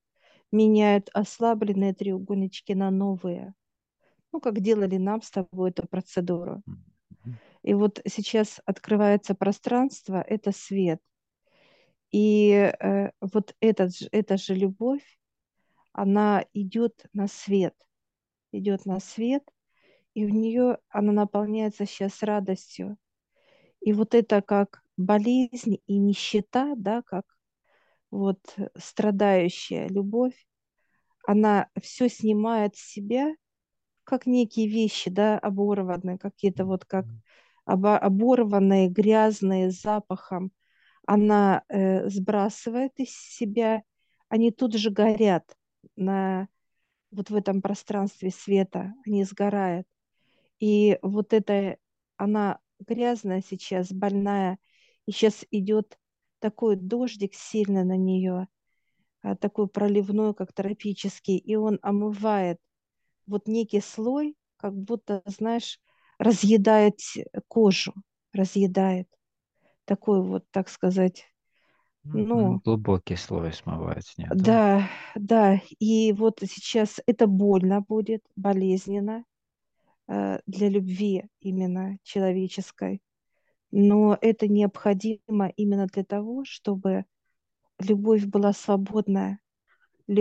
меняют 0.50 1.10
ослабленные 1.12 1.94
треугольнички 1.94 2.74
на 2.74 2.90
новые. 2.90 3.54
Ну, 4.32 4.40
как 4.40 4.60
делали 4.60 4.96
нам 4.96 5.20
с 5.20 5.30
тобой 5.30 5.70
эту 5.70 5.86
процедуру. 5.86 6.62
И 7.62 7.74
вот 7.74 8.00
сейчас 8.06 8.60
открывается 8.64 9.34
пространство, 9.34 10.22
это 10.22 10.52
свет. 10.52 11.00
И 12.10 12.50
э, 12.52 13.10
вот 13.20 13.54
этот, 13.60 13.92
эта 14.12 14.36
же 14.36 14.54
любовь, 14.54 15.18
она 15.92 16.44
идет 16.54 17.04
на 17.12 17.28
свет, 17.28 17.74
идет 18.52 18.86
на 18.86 19.00
свет, 19.00 19.42
и 20.14 20.24
в 20.24 20.30
нее 20.30 20.78
она 20.88 21.12
наполняется 21.12 21.86
сейчас 21.86 22.22
радостью. 22.22 22.96
И 23.80 23.92
вот 23.92 24.14
это 24.14 24.42
как 24.42 24.82
болезнь 24.96 25.78
и 25.86 25.98
нищета, 25.98 26.74
да, 26.76 27.02
как 27.02 27.24
вот 28.10 28.40
страдающая 28.76 29.88
любовь, 29.88 30.46
она 31.26 31.68
все 31.80 32.08
снимает 32.08 32.74
с 32.76 32.80
себя, 32.80 33.34
как 34.04 34.26
некие 34.26 34.66
вещи, 34.68 35.10
да, 35.10 35.38
оборванные, 35.38 36.18
какие-то 36.18 36.64
вот 36.64 36.84
как 36.86 37.04
оборванные, 37.68 38.88
грязные, 38.88 39.70
запахом. 39.70 40.52
Она 41.06 41.62
э, 41.68 42.08
сбрасывает 42.08 42.92
из 42.96 43.10
себя, 43.10 43.82
они 44.28 44.50
тут 44.50 44.74
же 44.74 44.90
горят 44.90 45.56
на 45.96 46.48
вот 47.10 47.30
в 47.30 47.34
этом 47.34 47.62
пространстве 47.62 48.30
света, 48.30 48.94
они 49.06 49.24
сгорают. 49.24 49.86
И 50.60 50.98
вот 51.02 51.32
это, 51.32 51.76
она 52.16 52.58
грязная 52.80 53.42
сейчас, 53.42 53.92
больная, 53.92 54.58
и 55.06 55.12
сейчас 55.12 55.44
идет 55.50 55.98
такой 56.40 56.76
дождик 56.76 57.34
сильно 57.34 57.84
на 57.84 57.96
нее, 57.96 58.48
а, 59.22 59.36
такой 59.36 59.68
проливной, 59.68 60.34
как 60.34 60.52
тропический, 60.52 61.36
и 61.38 61.56
он 61.56 61.78
омывает 61.82 62.60
вот 63.26 63.46
некий 63.46 63.80
слой, 63.80 64.36
как 64.56 64.74
будто, 64.74 65.22
знаешь, 65.26 65.80
разъедает 66.18 66.98
кожу, 67.48 67.94
разъедает. 68.32 69.08
Такой 69.84 70.22
вот, 70.22 70.44
так 70.50 70.68
сказать, 70.68 71.24
ну, 72.04 72.60
глубокий 72.64 73.16
слой 73.16 73.52
смывает 73.52 74.04
с 74.04 74.16
нее, 74.18 74.30
да? 74.30 74.36
Да, 74.36 74.88
да. 75.14 75.60
И 75.78 76.12
вот 76.12 76.40
сейчас 76.40 77.00
это 77.06 77.26
больно 77.26 77.80
будет, 77.82 78.22
болезненно 78.36 79.24
э, 80.08 80.38
для 80.46 80.68
любви 80.68 81.24
именно 81.40 81.98
человеческой. 82.02 83.02
Но 83.70 84.16
это 84.20 84.48
необходимо 84.48 85.48
именно 85.56 85.86
для 85.86 86.04
того, 86.04 86.44
чтобы 86.44 87.04
любовь 87.78 88.24
была 88.24 88.52
свободная, 88.52 89.40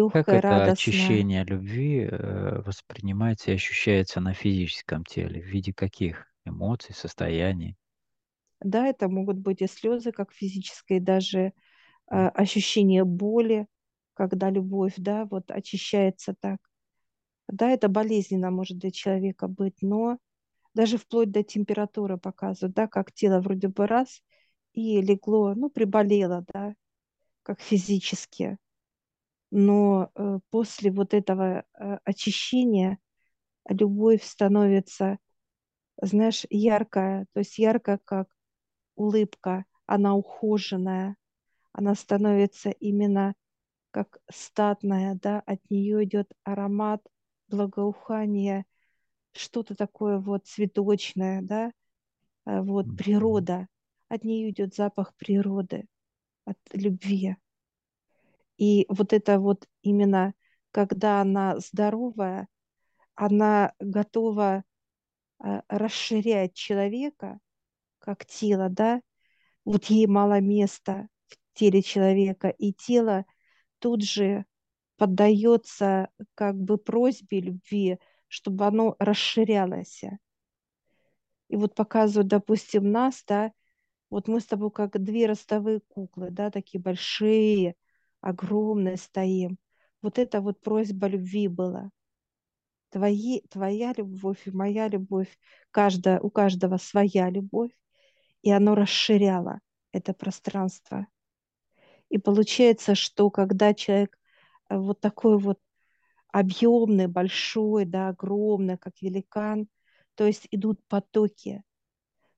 Как 0.08 0.34
легкая, 0.34 0.34
это 0.34 0.66
радостная. 0.66 0.66
очищение 0.66 1.46
любви 1.46 2.10
э, 2.12 2.62
воспринимается 2.62 3.52
и 3.52 3.56
ощущается 3.56 4.20
на 4.20 4.34
физическом 4.34 5.06
теле? 5.06 5.42
В 5.42 5.46
виде 5.46 5.72
каких 5.74 6.28
эмоций, 6.46 6.94
состояний? 6.94 7.78
Да, 8.62 8.88
это 8.88 9.08
могут 9.08 9.38
быть 9.38 9.62
и 9.62 9.68
слезы, 9.68 10.12
как 10.12 10.32
физические, 10.34 11.00
даже 11.00 11.40
э, 11.40 11.54
ощущение 12.12 13.06
боли, 13.06 13.68
когда 14.16 14.50
любовь, 14.52 14.96
да, 14.98 15.26
вот 15.26 15.52
очищается 15.52 16.36
так. 16.40 16.60
Да, 17.50 17.72
это 17.72 17.90
болезненно 17.90 18.52
может 18.52 18.80
для 18.80 18.92
человека 18.92 19.48
быть, 19.48 19.78
но 19.82 20.20
даже 20.76 20.98
вплоть 20.98 21.32
до 21.32 21.44
температуры 21.44 22.18
показывают, 22.18 22.76
да, 22.76 22.88
как 22.88 23.14
тело 23.14 23.42
вроде 23.42 23.70
бы 23.70 23.88
раз 23.88 24.22
и 24.74 25.02
легло, 25.02 25.56
ну, 25.56 25.70
приболело, 25.70 26.46
да, 26.54 26.76
как 27.44 27.62
физически. 27.62 28.58
Но 29.52 30.12
э, 30.16 30.40
после 30.50 30.92
вот 30.92 31.14
этого 31.14 31.64
э, 31.74 31.98
очищения 32.04 33.00
любовь 33.70 34.24
становится, 34.24 35.20
знаешь, 36.02 36.46
яркая, 36.50 37.28
то 37.34 37.40
есть 37.40 37.58
яркая, 37.58 38.00
как 38.04 38.28
улыбка, 38.96 39.66
она 39.86 40.16
ухоженная, 40.16 41.16
она 41.72 41.96
становится 41.96 42.70
именно 42.72 43.36
как 43.92 44.20
статная, 44.32 45.18
да, 45.22 45.40
от 45.46 45.60
нее 45.70 46.04
идет 46.04 46.32
аромат, 46.44 47.02
благоухание, 47.48 48.66
что-то 49.34 49.76
такое 49.76 50.20
вот 50.20 50.46
цветочное, 50.46 51.42
да, 51.42 51.72
а, 52.46 52.62
вот 52.62 52.96
природа, 52.98 53.68
от 54.10 54.24
нее 54.24 54.50
идет 54.52 54.76
запах 54.76 55.16
природы, 55.16 55.86
от 56.46 56.58
любви. 56.74 57.38
И 58.58 58.86
вот 58.90 59.14
это 59.14 59.40
вот 59.40 59.68
именно, 59.82 60.34
когда 60.72 61.22
она 61.22 61.60
здоровая, 61.60 62.48
она 63.16 63.74
готова 63.80 64.64
а, 65.40 65.64
расширять 65.70 66.54
человека, 66.54 67.40
как 68.00 68.26
тело, 68.26 68.70
да, 68.70 69.02
вот 69.66 69.86
ей 69.86 70.08
мало 70.08 70.42
места 70.42 71.10
в 71.28 71.60
теле 71.60 71.82
человека, 71.84 72.50
и 72.50 72.74
тело 72.74 73.26
тут 73.80 74.04
же 74.04 74.46
поддается 74.98 76.10
как 76.36 76.56
бы 76.58 76.78
просьбе 76.78 77.42
любви, 77.42 78.00
чтобы 78.30 78.66
оно 78.68 78.96
расширялось. 79.00 80.04
И 81.50 81.56
вот 81.56 81.76
показывают, 81.76 82.28
допустим, 82.28 82.92
нас, 82.92 83.24
да, 83.28 83.52
вот 84.10 84.28
мы 84.28 84.40
с 84.42 84.46
тобой 84.46 84.72
как 84.72 85.02
две 85.04 85.28
ростовые 85.28 85.82
куклы, 85.82 86.30
да, 86.32 86.52
такие 86.52 86.82
большие, 86.82 87.76
огромные 88.28 88.98
стоим. 88.98 89.58
Вот 90.02 90.20
это 90.20 90.42
вот 90.42 90.60
просьба 90.60 91.08
любви 91.08 91.48
была. 91.48 91.92
Твои, 92.90 93.42
твоя 93.50 93.94
любовь 93.96 94.46
и 94.46 94.52
моя 94.52 94.90
любовь, 94.90 95.38
каждая, 95.72 96.20
у 96.20 96.30
каждого 96.30 96.78
своя 96.78 97.30
любовь, 97.30 97.72
и 98.42 98.52
оно 98.52 98.76
расширяло 98.76 99.60
это 99.94 100.14
пространство. 100.14 101.08
И 102.10 102.18
получается, 102.18 102.96
что 102.96 103.30
когда 103.30 103.74
человек 103.74 104.18
э, 104.70 104.78
вот 104.78 105.00
такой 105.00 105.38
вот 105.38 105.60
объемный, 106.32 107.08
большой, 107.08 107.86
да, 107.86 108.10
огромный, 108.10 108.78
как 108.78 109.02
великан, 109.02 109.68
то 110.16 110.26
есть 110.26 110.48
идут 110.52 110.82
потоки, 110.88 111.64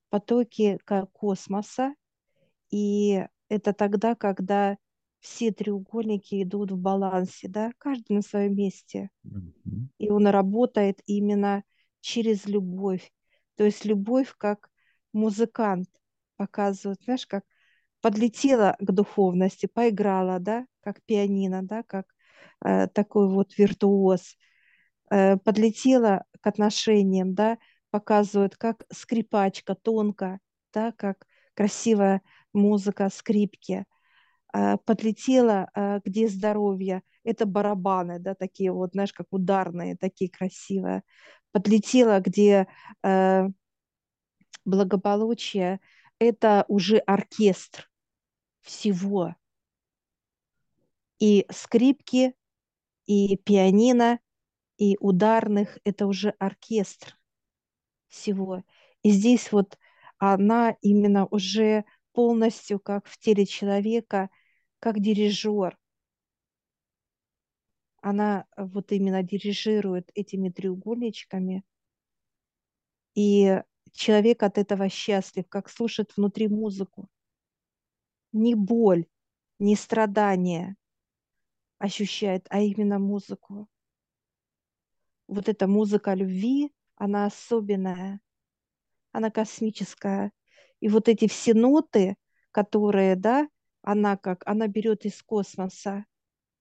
потоки 0.10 0.80
космоса, 1.14 1.96
и 2.70 3.26
это 3.50 3.74
тогда, 3.74 4.14
когда 4.16 4.78
все 5.20 5.52
треугольники 5.52 6.42
идут 6.44 6.72
в 6.72 6.78
балансе, 6.78 7.48
да, 7.48 7.72
каждый 7.78 8.14
на 8.14 8.22
своем 8.22 8.56
месте. 8.56 9.10
Mm-hmm. 9.26 9.88
И 9.98 10.10
он 10.10 10.28
работает 10.28 11.02
именно 11.06 11.64
через 12.02 12.46
любовь. 12.46 13.12
То 13.56 13.66
есть 13.66 13.86
любовь 13.86 14.34
как 14.38 14.70
музыкант 15.12 15.90
показывает, 16.38 17.02
знаешь, 17.04 17.28
как 17.28 17.44
подлетела 18.02 18.78
к 18.80 18.92
духовности, 18.92 19.66
поиграла, 19.66 20.40
да, 20.40 20.66
как 20.82 21.02
пианино, 21.04 21.64
да, 21.64 21.84
как 21.84 22.06
э, 22.64 22.88
такой 22.88 23.28
вот 23.28 23.58
виртуоз, 23.58 24.38
э, 25.12 25.38
подлетела 25.38 26.24
к 26.40 26.48
отношениям, 26.48 27.34
да, 27.34 27.58
показывает, 27.92 28.56
как 28.56 28.86
скрипачка 28.92 29.76
тонко, 29.76 30.40
да, 30.74 30.94
как 30.94 31.26
красивая 31.54 32.22
музыка 32.54 33.10
скрипки, 33.10 33.86
подлетела, 34.86 35.70
э, 35.76 36.00
где 36.06 36.28
здоровье, 36.28 37.04
это 37.24 37.46
барабаны, 37.46 38.20
да, 38.20 38.36
такие 38.36 38.72
вот, 38.72 38.92
знаешь, 38.94 39.14
как 39.14 39.28
ударные, 39.32 39.98
такие 39.98 40.30
красивые. 40.30 41.04
Подлетела, 41.52 42.20
где 42.20 42.68
э, 43.04 43.48
благополучие, 44.66 45.80
это 46.20 46.66
уже 46.68 46.98
оркестр 46.98 47.90
всего. 48.62 49.36
И 51.20 51.46
скрипки, 51.52 52.34
и 53.06 53.38
пианино, 53.38 54.20
и 54.78 54.98
ударных, 55.00 55.78
это 55.84 56.08
уже 56.08 56.30
оркестр 56.40 57.18
всего. 58.08 58.64
И 59.04 59.12
здесь 59.12 59.52
вот 59.52 59.78
она 60.18 60.76
именно 60.82 61.26
уже 61.26 61.86
полностью 62.14 62.80
как 62.80 63.08
в 63.08 63.18
теле 63.18 63.46
человека, 63.46 64.30
как 64.80 65.00
дирижер. 65.00 65.78
Она 68.02 68.46
вот 68.56 68.92
именно 68.92 69.24
дирижирует 69.24 70.10
этими 70.16 70.50
треугольничками. 70.50 71.64
И 73.14 73.62
человек 73.92 74.44
от 74.44 74.58
этого 74.58 74.90
счастлив, 74.90 75.48
как 75.50 75.70
слушает 75.70 76.16
внутри 76.16 76.48
музыку. 76.48 77.10
Не 78.32 78.56
боль, 78.56 79.06
не 79.58 79.76
страдание 79.76 80.76
ощущает, 81.78 82.46
а 82.50 82.62
именно 82.62 83.00
музыку. 83.00 83.68
Вот 85.28 85.50
эта 85.50 85.68
музыка 85.68 86.14
любви, 86.14 86.72
она 86.96 87.26
особенная, 87.26 88.22
она 89.12 89.30
космическая. 89.30 90.32
И 90.80 90.88
вот 90.88 91.10
эти 91.10 91.28
все 91.28 91.54
ноты, 91.54 92.16
которые, 92.52 93.16
да, 93.16 93.48
она 93.82 94.18
как, 94.18 94.44
она 94.48 94.68
берет 94.68 95.06
из 95.06 95.22
космоса 95.24 96.06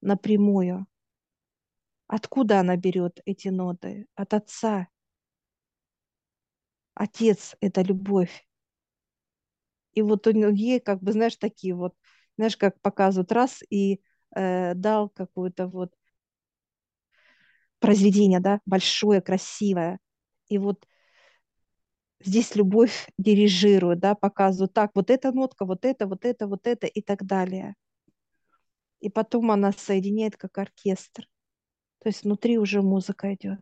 напрямую. 0.03 0.87
Откуда 2.07 2.61
она 2.61 2.77
берет 2.77 3.21
эти 3.25 3.49
ноты? 3.49 4.09
От 4.15 4.35
Отца. 4.35 4.89
Отец– 6.95 7.57
это 7.63 7.81
любовь. 7.81 8.47
И 9.95 10.03
вот 10.03 10.27
у 10.27 10.31
ей, 10.31 10.81
как 10.81 11.03
бы, 11.03 11.13
знаешь, 11.13 11.37
такие 11.37 11.75
вот, 11.75 11.95
знаешь, 12.37 12.57
как 12.57 12.81
показывают 12.81 13.33
раз 13.33 13.63
и 13.71 14.01
э, 14.35 14.75
дал 14.75 15.09
какое-то 15.09 15.67
вот 15.67 15.93
произведение, 17.81 18.41
да, 18.41 18.61
большое, 18.67 19.21
красивое. 19.21 19.99
И 20.49 20.59
вот 20.59 20.87
здесь 22.21 22.55
любовь 22.55 23.09
дирижирует, 23.19 24.01
да, 24.01 24.15
показывает 24.15 24.73
так, 24.73 24.91
вот 24.95 25.11
эта 25.11 25.33
нотка, 25.33 25.65
вот 25.65 25.85
это, 25.85 26.07
вот 26.07 26.25
это, 26.25 26.47
вот 26.47 26.67
это 26.67 26.87
и 26.87 27.03
так 27.03 27.25
далее. 27.25 27.75
И 29.01 29.11
потом 29.11 29.51
она 29.51 29.73
соединяет 29.73 30.37
как 30.37 30.59
оркестр. 30.59 31.29
То 32.01 32.09
есть 32.09 32.25
внутри 32.25 32.59
уже 32.59 32.83
музыка 32.83 33.35
идет. 33.35 33.61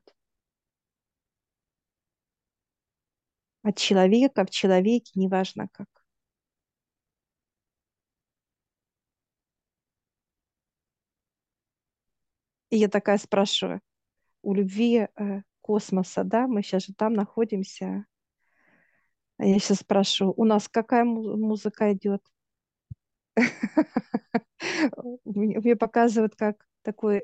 От 3.62 3.76
человека 3.76 4.44
в 4.44 4.50
человеке, 4.50 5.12
неважно 5.14 5.68
как. 5.72 5.88
И 12.70 12.76
я 12.76 12.88
такая 12.88 13.18
спрашиваю, 13.18 13.80
у 14.42 14.54
любви 14.54 15.08
э, 15.16 15.42
космоса, 15.60 16.24
да, 16.24 16.46
мы 16.46 16.62
сейчас 16.62 16.86
же 16.86 16.94
там 16.94 17.14
находимся. 17.14 18.06
А 19.38 19.44
я 19.46 19.58
сейчас 19.58 19.78
спрашиваю, 19.78 20.34
у 20.36 20.44
нас 20.44 20.68
какая 20.68 21.04
музыка 21.04 21.92
идет? 21.92 22.22
Мне 25.24 25.76
показывают 25.76 26.36
как 26.36 26.66
такой 26.82 27.22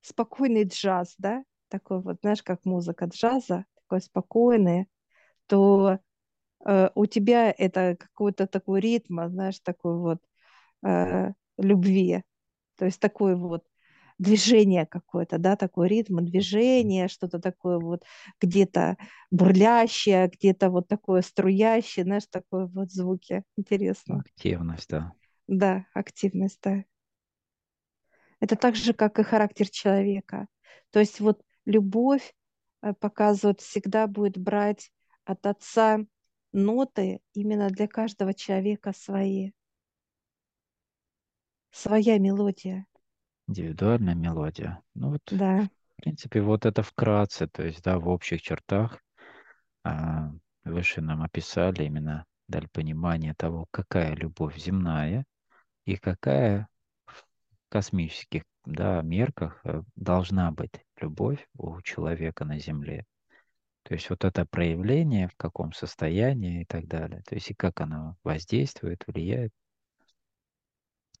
спокойный 0.00 0.64
джаз, 0.64 1.14
да, 1.18 1.44
такой 1.68 2.00
вот, 2.00 2.18
знаешь, 2.22 2.42
как 2.42 2.64
музыка 2.64 3.06
джаза, 3.06 3.64
такой 3.76 4.00
спокойный, 4.00 4.88
то 5.46 6.00
э, 6.66 6.90
у 6.94 7.06
тебя 7.06 7.52
это 7.56 7.96
какой-то 7.98 8.46
такой 8.48 8.80
ритм, 8.80 9.20
знаешь, 9.28 9.60
такой 9.60 9.98
вот 9.98 10.20
э, 10.86 11.32
любви, 11.58 12.24
то 12.76 12.86
есть 12.86 13.00
такой 13.00 13.36
вот 13.36 13.64
движение 14.18 14.86
какое-то, 14.86 15.38
да, 15.38 15.56
такой 15.56 15.88
ритм 15.88 16.18
движение, 16.24 17.08
что-то 17.08 17.38
такое 17.38 17.78
вот 17.78 18.04
где-то 18.40 18.96
бурлящее, 19.30 20.28
где-то 20.28 20.70
вот 20.70 20.88
такое 20.88 21.22
струящее, 21.22 22.04
знаешь, 22.04 22.26
такое 22.30 22.66
вот 22.66 22.90
звуки. 22.90 23.42
Интересно. 23.56 24.20
Активность, 24.20 24.88
да. 24.90 25.12
Да, 25.46 25.86
активность, 25.94 26.58
да. 26.62 26.84
Это 28.40 28.56
так 28.56 28.74
же, 28.74 28.92
как 28.92 29.18
и 29.18 29.22
характер 29.22 29.68
человека. 29.68 30.48
То 30.90 30.98
есть 30.98 31.20
вот 31.20 31.42
любовь 31.64 32.34
э, 32.82 32.92
показывает, 32.94 33.60
всегда 33.60 34.06
будет 34.06 34.36
брать 34.36 34.90
от 35.24 35.46
отца 35.46 36.00
ноты 36.52 37.20
именно 37.34 37.70
для 37.70 37.86
каждого 37.88 38.34
человека 38.34 38.92
свои. 38.94 39.52
Своя 41.70 42.18
мелодия. 42.18 42.86
Индивидуальная 43.52 44.14
мелодия. 44.14 44.80
Ну 44.94 45.10
вот, 45.10 45.20
да. 45.30 45.68
в 45.98 46.02
принципе, 46.02 46.40
вот 46.40 46.64
это 46.64 46.82
вкратце, 46.82 47.46
то 47.48 47.62
есть, 47.62 47.82
да, 47.82 47.98
в 47.98 48.08
общих 48.08 48.40
чертах 48.40 48.98
а, 49.84 50.32
выше 50.64 51.02
нам 51.02 51.22
описали 51.22 51.84
именно, 51.84 52.24
дали 52.48 52.66
понимание 52.72 53.34
того, 53.34 53.66
какая 53.70 54.14
любовь 54.14 54.56
земная 54.56 55.26
и 55.84 55.96
какая 55.96 56.66
космических 57.68 58.44
да, 58.64 59.02
мерках 59.02 59.60
э, 59.64 59.82
должна 59.96 60.50
быть 60.50 60.72
любовь 60.96 61.46
у 61.58 61.78
человека 61.82 62.46
на 62.46 62.58
Земле. 62.58 63.04
То 63.82 63.92
есть 63.92 64.08
вот 64.08 64.24
это 64.24 64.46
проявление, 64.46 65.28
в 65.28 65.36
каком 65.36 65.74
состоянии 65.74 66.62
и 66.62 66.64
так 66.64 66.86
далее, 66.86 67.22
то 67.26 67.34
есть 67.34 67.50
и 67.50 67.54
как 67.54 67.82
оно 67.82 68.16
воздействует, 68.24 69.04
влияет, 69.06 69.52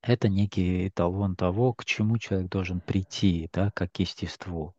это 0.02 0.28
некий 0.28 0.88
эталон 0.88 1.36
того, 1.36 1.72
к 1.72 1.84
чему 1.84 2.18
человек 2.18 2.50
должен 2.50 2.80
прийти, 2.80 3.48
да, 3.52 3.70
как 3.70 3.92
к 3.92 4.00
естеству. 4.00 4.74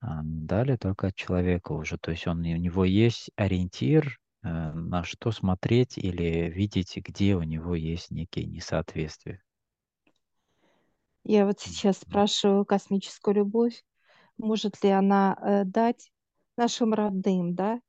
А 0.00 0.20
далее 0.22 0.76
только 0.76 1.06
от 1.06 1.14
человека 1.14 1.72
уже, 1.72 1.96
то 1.96 2.10
есть 2.10 2.26
он, 2.26 2.40
у 2.40 2.42
него 2.42 2.84
есть 2.84 3.30
ориентир, 3.36 4.18
э, 4.42 4.48
на 4.48 5.02
что 5.04 5.30
смотреть 5.30 5.96
или 5.96 6.50
видеть, 6.50 6.96
где 6.96 7.36
у 7.36 7.42
него 7.42 7.74
есть 7.74 8.10
некие 8.10 8.44
несоответствия. 8.44 9.42
Я 11.22 11.46
вот 11.46 11.60
сейчас 11.60 11.98
спрашиваю 11.98 12.66
космическую 12.66 13.36
любовь, 13.36 13.82
может 14.36 14.82
ли 14.84 14.90
она 14.90 15.38
э, 15.40 15.64
дать 15.64 16.10
нашим 16.56 16.92
родным, 16.92 17.54
да? 17.54 17.80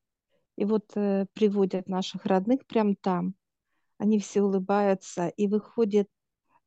И 0.55 0.63
вот 0.63 0.91
э, 0.95 1.25
приводят 1.33 1.89
наших 1.89 2.25
родных 2.25 2.65
прямо 2.65 2.95
там. 2.95 3.35
Они 3.97 4.19
все 4.19 4.41
улыбаются, 4.41 5.27
и 5.29 5.47
выходит 5.47 6.09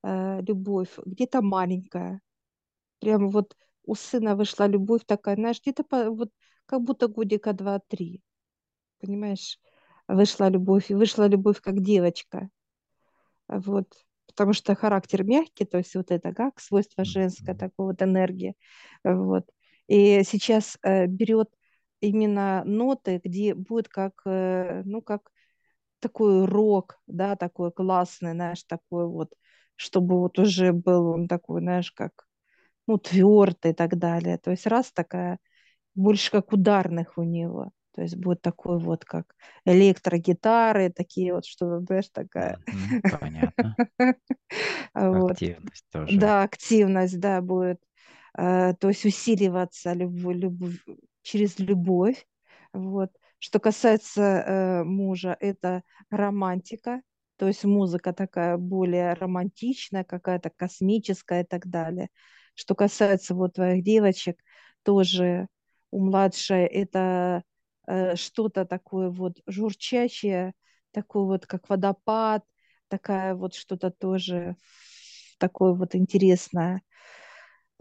э, 0.03 0.41
любовь, 0.43 0.99
где-то 1.05 1.43
маленькая. 1.43 2.21
Прям 3.01 3.31
вот 3.31 3.57
у 3.85 3.95
сына 3.95 4.37
вышла 4.37 4.67
любовь 4.67 5.03
такая, 5.07 5.37
знаешь, 5.37 5.61
где-то 5.61 5.85
по, 5.85 6.11
вот 6.11 6.31
как 6.67 6.83
будто 6.83 7.09
годика 7.09 7.53
два-три. 7.53 8.23
Понимаешь? 9.01 9.59
Вышла 10.09 10.49
любовь, 10.49 10.91
и 10.91 10.95
вышла 10.95 11.29
любовь 11.29 11.61
как 11.61 11.81
девочка. 11.81 12.51
Вот 13.49 13.89
потому 14.39 14.53
что 14.53 14.77
характер 14.77 15.25
мягкий, 15.25 15.65
то 15.65 15.79
есть 15.79 15.97
вот 15.97 16.13
это 16.13 16.33
как 16.33 16.61
свойство 16.61 17.05
женское, 17.05 17.57
такой 17.57 17.87
вот 17.87 18.03
энергии. 18.03 18.55
Вот. 19.03 19.45
И 19.89 20.23
сейчас 20.23 20.79
э, 20.83 21.07
берет 21.07 21.49
именно 22.01 22.63
ноты, 22.65 23.21
где 23.25 23.55
будет 23.57 23.89
как, 23.89 24.23
э, 24.27 24.83
ну, 24.85 25.03
как 25.03 25.33
такой 26.01 26.47
рок, 26.47 27.01
да, 27.07 27.37
такой 27.37 27.73
классный, 27.73 28.33
знаешь, 28.33 28.65
такой 28.65 29.07
вот, 29.07 29.33
чтобы 29.77 30.19
вот 30.19 30.39
уже 30.39 30.73
был 30.73 31.09
он 31.09 31.29
такой, 31.29 31.61
знаешь, 31.61 31.93
как, 31.93 32.13
ну, 32.87 32.99
твердый 32.99 33.73
и 33.73 33.75
так 33.75 33.99
далее. 33.99 34.39
То 34.39 34.51
есть 34.51 34.67
раз 34.67 34.93
такая, 34.93 35.39
больше 35.95 36.31
как 36.31 36.53
ударных 36.53 37.19
у 37.19 37.23
него. 37.23 37.71
То 37.95 38.03
есть 38.03 38.17
будет 38.17 38.41
такой 38.43 38.79
вот, 38.79 39.05
как 39.05 39.35
электрогитары, 39.65 40.91
такие 40.91 41.35
вот, 41.35 41.45
что, 41.45 41.81
знаешь, 41.81 42.09
такая... 42.13 42.59
Понятно. 43.21 43.77
Активность 44.95 45.85
тоже. 45.91 46.19
Да, 46.19 46.43
активность, 46.43 47.19
да, 47.19 47.41
будет. 47.41 47.81
Э, 48.37 48.75
то 48.75 48.89
есть 48.89 49.05
усиливаться 49.05 49.93
любовь, 49.95 50.77
через 51.23 51.59
любовь. 51.59 52.25
Вот. 52.73 53.11
Что 53.39 53.61
касается 53.61 54.23
э, 54.23 54.85
мужа, 54.85 55.37
это 55.41 55.83
романтика, 56.11 57.03
то 57.37 57.47
есть 57.47 57.65
музыка 57.65 58.13
такая 58.13 58.57
более 58.57 59.15
романтичная, 59.15 60.05
какая-то 60.05 60.51
космическая 60.51 61.43
и 61.43 61.47
так 61.47 61.69
далее. 61.69 62.09
Что 62.55 62.75
касается 62.75 63.35
вот 63.35 63.55
твоих 63.55 63.85
девочек, 63.85 64.41
тоже 64.83 65.47
у 65.91 66.05
младшей 66.05 66.65
это 66.67 67.45
Э, 67.89 68.17
что-то 68.17 68.67
такое 68.67 69.09
вот 69.11 69.39
журчащее, 69.47 70.53
такое 70.93 71.25
вот 71.25 71.47
как 71.47 71.69
водопад, 71.71 72.45
такая 72.89 73.35
вот 73.35 73.55
что-то 73.55 73.91
тоже 73.91 74.57
такое 75.39 75.73
вот 75.73 75.95
интересное, 75.95 76.83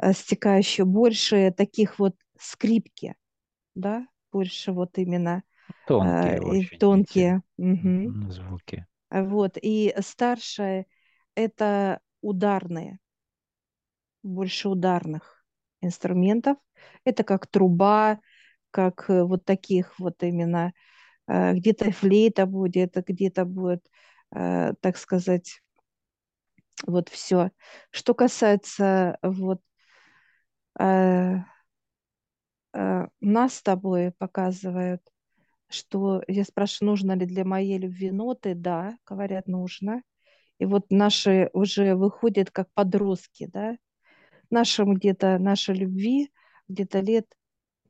э, 0.01 0.13
стекающее 0.13 0.85
больше 0.85 1.53
таких 1.55 1.99
вот 1.99 2.15
скрипки, 2.39 3.15
да, 3.75 4.07
больше 4.37 4.71
вот 4.71 4.97
именно 4.97 5.43
э, 5.67 5.83
Тонкие 5.87 6.37
и 6.37 6.49
очень 6.51 6.79
тонкие. 6.79 7.41
Мгм, 7.57 8.31
звуки. 8.31 8.85
А 9.09 9.23
Вот. 9.23 9.57
И 9.61 9.95
старшее 10.01 10.85
это 11.35 11.99
ударные, 12.21 12.99
больше 14.23 14.69
ударных 14.69 15.43
инструментов. 15.81 16.57
Это 17.03 17.23
как 17.23 17.47
труба, 17.47 18.19
как 18.71 19.09
э, 19.09 19.23
вот 19.23 19.45
таких 19.45 19.97
вот 19.99 20.21
именно, 20.23 20.73
э, 21.27 21.53
где-то 21.53 21.91
флейта 21.91 22.45
будет, 22.45 22.95
где-то 22.95 23.45
будет, 23.45 23.85
э, 24.35 24.73
так 24.81 24.97
сказать, 24.97 25.61
вот 26.85 27.09
все. 27.09 27.51
Что 27.91 28.13
касается 28.13 29.17
вот 29.21 29.61
э, 30.79 30.83
э, 30.83 31.37
нас 32.73 33.55
с 33.55 33.61
тобой 33.61 34.11
показывают, 34.17 35.01
что 35.69 36.23
я 36.27 36.43
спрашиваю, 36.43 36.91
нужно 36.91 37.13
ли 37.13 37.25
для 37.25 37.43
моей 37.43 37.77
любви 37.77 38.11
ноты, 38.11 38.55
да, 38.55 38.97
говорят, 39.05 39.47
нужно. 39.47 40.01
И 40.59 40.65
вот 40.65 40.85
наши 40.89 41.49
уже 41.53 41.95
выходят 41.95 42.51
как 42.51 42.71
подростки, 42.73 43.47
да, 43.51 43.77
нашим 44.49 44.93
где-то, 44.93 45.37
нашей 45.39 45.75
любви 45.75 46.31
где-то 46.67 46.99
лет, 46.99 47.25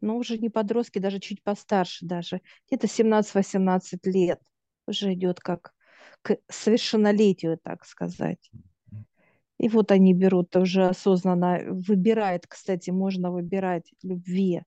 ну, 0.02 0.18
уже 0.18 0.38
не 0.38 0.50
подростки, 0.50 1.00
даже 1.00 1.20
чуть 1.20 1.44
постарше 1.44 2.06
даже, 2.06 2.42
где-то 2.68 2.88
17-18 2.88 4.06
лет 4.06 4.40
уже 4.86 5.14
идет 5.14 5.40
как 5.40 5.74
к 6.22 6.38
совершеннолетию, 6.50 7.58
так 7.58 7.86
сказать. 7.86 8.52
И 9.60 9.70
вот 9.70 9.92
они 9.92 10.14
берут 10.14 10.56
уже 10.56 10.86
осознанно, 10.88 11.60
выбирает, 11.68 12.48
кстати, 12.48 12.92
можно 12.92 13.32
выбирать 13.32 13.92
любви 14.04 14.64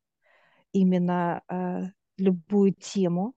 именно 0.72 1.42
э, 1.48 1.85
любую 2.18 2.74
тему. 2.74 3.35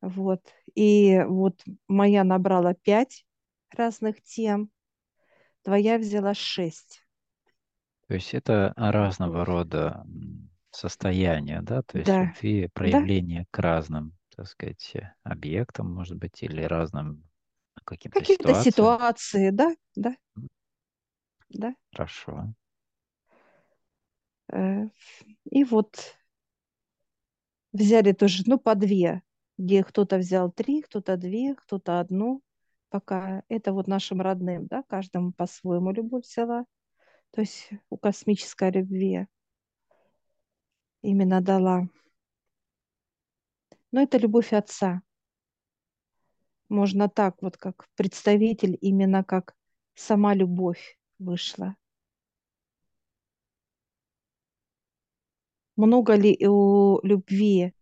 Вот. 0.00 0.40
И 0.74 1.20
вот 1.26 1.62
моя 1.88 2.24
набрала 2.24 2.74
пять 2.74 3.24
разных 3.70 4.22
тем, 4.22 4.70
твоя 5.62 5.98
взяла 5.98 6.34
шесть. 6.34 7.02
То 8.08 8.14
есть 8.14 8.34
это 8.34 8.72
разного 8.76 9.44
рода 9.44 10.06
состояния, 10.70 11.60
да, 11.62 11.82
то 11.82 11.98
есть 11.98 12.10
Да, 12.10 12.20
любви, 12.20 12.68
да, 12.84 13.00
проявление 13.02 13.46
к 13.50 13.58
разным, 13.58 14.16
так 14.34 14.46
сказать, 14.48 14.94
объектам, 15.22 15.92
может 15.92 16.16
быть, 16.16 16.42
или 16.42 16.62
разным 16.62 17.24
каким-то 17.84 18.18
какие-то 18.18 18.54
ситуации, 18.54 19.50
да, 19.50 19.74
да, 19.94 20.16
да. 21.50 21.74
Хорошо. 21.92 22.54
Э, 24.52 24.88
И 25.50 25.64
вот 25.64 26.16
взяли 27.72 28.12
тоже, 28.12 28.42
ну, 28.46 28.58
по 28.58 28.74
две, 28.74 29.22
где 29.58 29.84
кто-то 29.84 30.18
взял 30.18 30.50
три, 30.50 30.82
кто-то 30.82 31.16
две, 31.16 31.54
кто-то 31.54 32.00
одну, 32.00 32.42
пока 32.88 33.42
это 33.48 33.72
вот 33.72 33.88
нашим 33.88 34.20
родным, 34.20 34.66
да, 34.66 34.82
каждому 34.84 35.32
по-своему 35.32 35.92
любовь 35.92 36.24
взяла. 36.24 36.64
То 37.32 37.40
есть 37.40 37.70
у 37.90 37.96
космической 37.96 38.70
любви 38.70 39.26
именно 41.02 41.40
дала. 41.40 41.88
Но 43.90 44.00
это 44.02 44.18
любовь 44.18 44.52
отца. 44.52 45.02
Можно 46.68 47.08
так 47.08 47.36
вот, 47.42 47.56
как 47.56 47.86
представитель, 47.96 48.76
именно 48.80 49.22
как 49.22 49.54
сама 49.94 50.34
любовь 50.34 50.98
вышла. 51.18 51.76
Много 55.76 56.14
ли 56.14 56.36
у 56.46 57.00
любви 57.02 57.74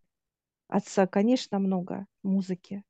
отца? 0.69 1.07
Конечно, 1.07 1.59
много 1.59 2.07
музыки. 2.23 2.85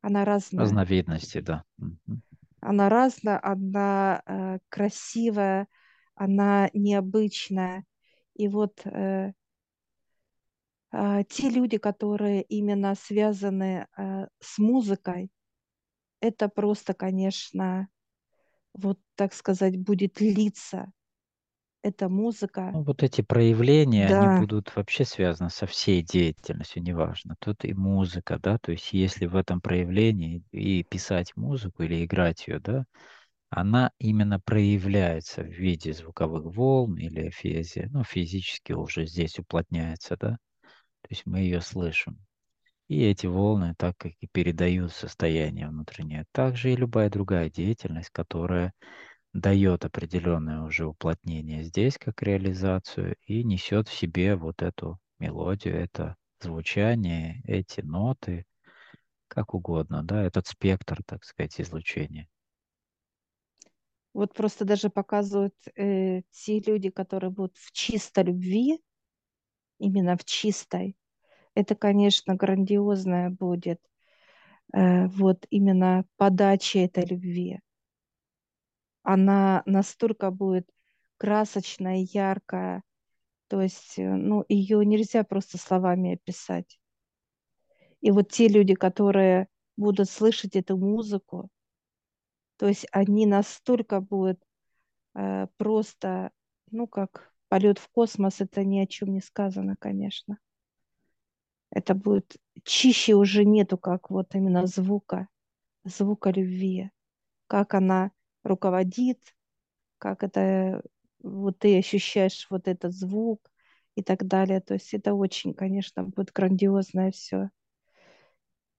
Она 0.00 0.24
разная. 0.24 0.64
Разновидности, 0.64 1.40
да. 1.40 1.64
Она 2.60 2.88
разная, 2.88 3.40
она 3.42 4.22
э, 4.26 4.58
красивая, 4.68 5.68
она 6.14 6.70
необычная. 6.72 7.84
И 8.34 8.48
вот 8.48 8.80
э, 8.84 9.32
те 11.28 11.50
люди, 11.50 11.78
которые 11.78 12.42
именно 12.42 12.94
связаны 12.94 13.86
э, 13.96 14.26
с 14.40 14.58
музыкой, 14.58 15.30
это 16.20 16.48
просто, 16.48 16.94
конечно, 16.94 17.88
вот 18.74 19.00
так 19.16 19.34
сказать, 19.34 19.78
будет 19.78 20.20
литься. 20.20 20.92
Эта 21.82 22.08
музыка. 22.08 22.72
Ну, 22.72 22.82
вот 22.82 23.02
эти 23.02 23.22
проявления, 23.22 24.08
они 24.08 24.28
Да, 24.28 24.28
будут 24.28 24.74
вообще 24.76 25.04
связаны 25.04 25.48
со 25.50 25.66
всей 25.66 26.02
деятельностью, 26.02 26.82
неважно. 26.82 27.34
Тут 27.40 27.64
и 27.64 27.72
музыка, 27.74 28.38
да, 28.38 28.58
то 28.58 28.72
есть 28.72 28.92
если 28.92 29.26
в 29.26 29.36
этом 29.36 29.60
проявлении 29.62 30.42
и 30.52 30.84
писать 30.84 31.34
музыку 31.36 31.82
или 31.82 32.04
играть 32.04 32.46
ее, 32.46 32.60
да, 32.60 32.84
она 33.50 33.92
именно 33.98 34.40
проявляется 34.40 35.42
в 35.44 35.48
виде 35.48 35.92
звуковых 35.94 36.44
волн 36.56 36.98
или 36.98 37.30
физи, 37.30 37.88
ну, 37.92 38.04
физически 38.04 38.72
уже 38.72 39.06
здесь 39.06 39.38
уплотняется, 39.38 40.16
да, 40.20 40.38
то 41.08 41.14
есть 41.14 41.24
мы 41.24 41.40
ее 41.40 41.62
слышим. 41.62 42.18
И 42.88 43.02
эти 43.02 43.26
волны 43.26 43.74
так 43.78 43.96
как 43.96 44.12
и 44.20 44.26
передают 44.30 44.92
состояние 44.92 45.68
внутреннее. 45.68 46.26
Также 46.32 46.72
и 46.72 46.76
любая 46.76 47.08
другая 47.08 47.48
деятельность, 47.48 48.10
которая 48.10 48.74
дает 49.32 49.86
определенное 49.86 50.62
уже 50.62 50.86
уплотнение 50.86 51.64
здесь 51.64 51.96
как 51.98 52.22
реализацию 52.22 53.16
и 53.24 53.42
несет 53.42 53.88
в 53.88 53.94
себе 53.94 54.36
вот 54.36 54.62
эту 54.62 54.98
мелодию, 55.18 55.76
это 55.76 56.16
звучание, 56.40 57.40
эти 57.44 57.80
ноты, 57.80 58.44
как 59.28 59.54
угодно, 59.54 60.02
да, 60.02 60.22
этот 60.22 60.46
спектр, 60.46 61.02
так 61.06 61.24
сказать, 61.24 61.58
излучения. 61.60 62.28
вот 64.18 64.34
просто 64.34 64.64
даже 64.64 64.90
показывают 64.90 65.54
э, 65.76 66.22
те 66.30 66.60
люди, 66.60 66.90
которые 66.90 67.30
будут 67.30 67.56
в 67.56 67.72
чистой 67.72 68.24
любви, 68.24 68.80
именно 69.78 70.16
в 70.16 70.24
чистой. 70.24 70.96
Это, 71.54 71.74
конечно, 71.74 72.34
грандиозная 72.34 73.30
будет 73.30 73.80
э, 74.72 75.06
вот 75.08 75.46
именно 75.50 76.04
подача 76.16 76.80
этой 76.80 77.04
любви. 77.04 77.60
Она 79.02 79.62
настолько 79.66 80.30
будет 80.30 80.68
красочная, 81.16 82.06
яркая, 82.12 82.82
то 83.48 83.60
есть, 83.60 83.98
э, 83.98 84.14
ну, 84.14 84.44
ее 84.48 84.84
нельзя 84.84 85.24
просто 85.24 85.58
словами 85.58 86.14
описать. 86.14 86.78
И 88.00 88.10
вот 88.10 88.30
те 88.30 88.48
люди, 88.48 88.74
которые 88.74 89.48
будут 89.76 90.08
слышать 90.08 90.54
эту 90.54 90.76
музыку, 90.76 91.50
то 92.56 92.66
есть 92.66 92.86
они 92.92 93.26
настолько 93.26 94.00
будут 94.00 94.40
э, 95.14 95.46
просто, 95.56 96.30
ну, 96.70 96.86
как 96.86 97.32
полет 97.48 97.78
в 97.78 97.88
космос, 97.88 98.40
это 98.40 98.64
ни 98.64 98.78
о 98.78 98.86
чем 98.86 99.12
не 99.12 99.20
сказано, 99.20 99.76
конечно. 99.78 100.38
Это 101.70 101.94
будет 101.94 102.36
чище 102.64 103.14
уже 103.14 103.44
нету, 103.44 103.78
как 103.78 104.10
вот 104.10 104.34
именно 104.34 104.66
звука, 104.66 105.28
звука 105.84 106.30
любви, 106.30 106.90
как 107.46 107.74
она 107.74 108.10
руководит, 108.42 109.20
как 109.98 110.22
это 110.22 110.82
вот 111.20 111.58
ты 111.58 111.78
ощущаешь 111.78 112.46
вот 112.50 112.68
этот 112.68 112.94
звук 112.94 113.50
и 113.94 114.02
так 114.02 114.26
далее. 114.26 114.60
То 114.60 114.74
есть 114.74 114.94
это 114.94 115.14
очень, 115.14 115.54
конечно, 115.54 116.04
будет 116.04 116.32
грандиозное 116.32 117.10
все. 117.10 117.50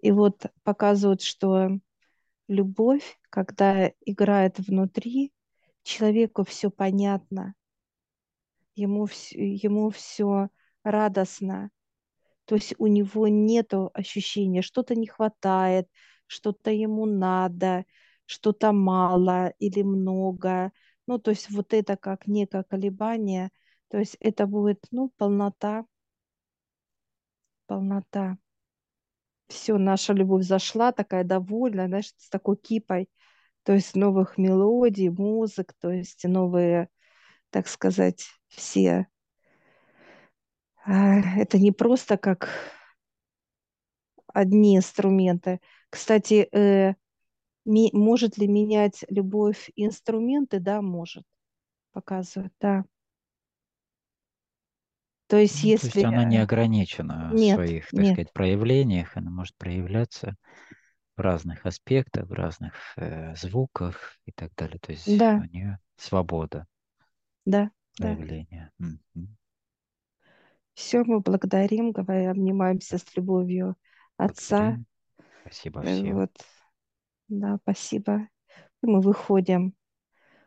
И 0.02 0.12
вот 0.12 0.46
показывают, 0.64 1.22
что 1.22 1.80
любовь, 2.48 3.20
когда 3.30 3.92
играет 4.06 4.60
внутри, 4.60 5.34
человеку 5.84 6.46
все 6.46 6.70
понятно, 6.70 7.54
ему, 8.76 9.08
ему 9.32 9.90
все 9.92 10.50
радостно, 10.84 11.72
то 12.46 12.56
есть 12.56 12.74
у 12.80 12.88
него 12.88 13.28
нет 13.28 13.74
ощущения, 13.94 14.62
что-то 14.62 14.96
не 14.96 15.08
хватает, 15.08 15.88
что-то 16.28 16.72
ему 16.72 17.06
надо, 17.06 17.86
что-то 18.26 18.72
мало 18.72 19.50
или 19.60 19.84
много. 19.84 20.72
Ну, 21.08 21.20
то 21.20 21.32
есть 21.32 21.50
вот 21.52 21.74
это 21.74 21.98
как 21.98 22.28
некое 22.28 22.64
колебание, 22.64 23.52
то 23.90 23.98
есть 24.00 24.18
это 24.20 24.48
будет, 24.48 24.80
ну, 24.92 25.10
полнота, 25.18 25.86
полнота. 27.68 28.38
Все, 29.48 29.78
наша 29.78 30.14
любовь 30.14 30.46
зашла, 30.46 30.92
такая 30.92 31.24
довольная, 31.24 31.88
знаешь, 31.88 32.14
с 32.18 32.30
такой 32.30 32.56
кипой, 32.58 33.10
то 33.64 33.74
есть 33.74 33.96
новых 33.96 34.38
мелодий, 34.38 35.10
музык, 35.10 35.74
то 35.80 35.92
есть 35.92 36.24
новые, 36.26 36.90
так 37.52 37.68
сказать, 37.68 38.28
все. 38.48 39.08
А, 40.86 41.20
Это 41.40 41.58
не 41.60 41.72
просто 41.72 42.18
как 42.18 42.50
одни 44.34 44.78
инструменты. 44.78 45.60
Кстати, 45.90 46.48
э, 46.52 46.96
Ми- 47.66 47.92
может 47.94 48.38
ли 48.40 48.48
менять 48.48 49.06
любовь 49.10 49.72
инструменты? 49.76 50.60
Да, 50.60 50.82
может. 50.82 51.24
Показывает, 51.94 52.54
да. 52.62 52.86
То 55.28 55.38
есть, 55.38 55.64
Ну, 55.64 55.74
то 55.74 55.88
есть 55.88 56.04
если... 56.04 56.04
она 56.04 56.24
не 56.26 56.38
э, 56.38 56.44
ограничена 56.44 57.36
в 57.36 57.40
Нет, 57.40 57.46
своих, 57.46 57.92
так 57.94 58.06
нет, 58.06 58.08
сказать, 58.08 58.32
проявлениях, 58.34 59.18
она 59.18 59.32
может 59.32 59.56
проявляться 59.58 60.36
в 61.18 61.22
разных 61.22 61.66
аспектах, 61.66 62.28
в 62.30 62.34
разных 62.34 62.74
э, 62.98 63.36
звуках 63.36 64.18
и 64.26 64.32
так 64.34 64.54
далее. 64.56 64.80
То 64.80 64.92
есть 64.94 65.22
да, 65.22 65.32
у 65.38 65.44
нее 65.46 65.80
свобода 65.98 66.68
да, 67.50 67.72
да. 67.98 68.16
проявления. 68.16 68.72
Мгм. 68.78 69.36
Все 70.74 71.04
мы 71.04 71.20
благодарим, 71.20 71.92
говорим, 71.92 72.30
обнимаемся 72.30 72.98
с 72.98 73.16
любовью 73.16 73.76
Отца. 74.18 74.60
Благодарим. 74.60 74.86
Спасибо 75.42 75.82
Э, 75.82 75.84
всем. 75.84 76.16
Вот, 76.16 76.32
да, 77.28 77.58
спасибо. 77.64 78.30
И 78.84 78.88
мы 78.88 79.02
выходим 79.02 79.74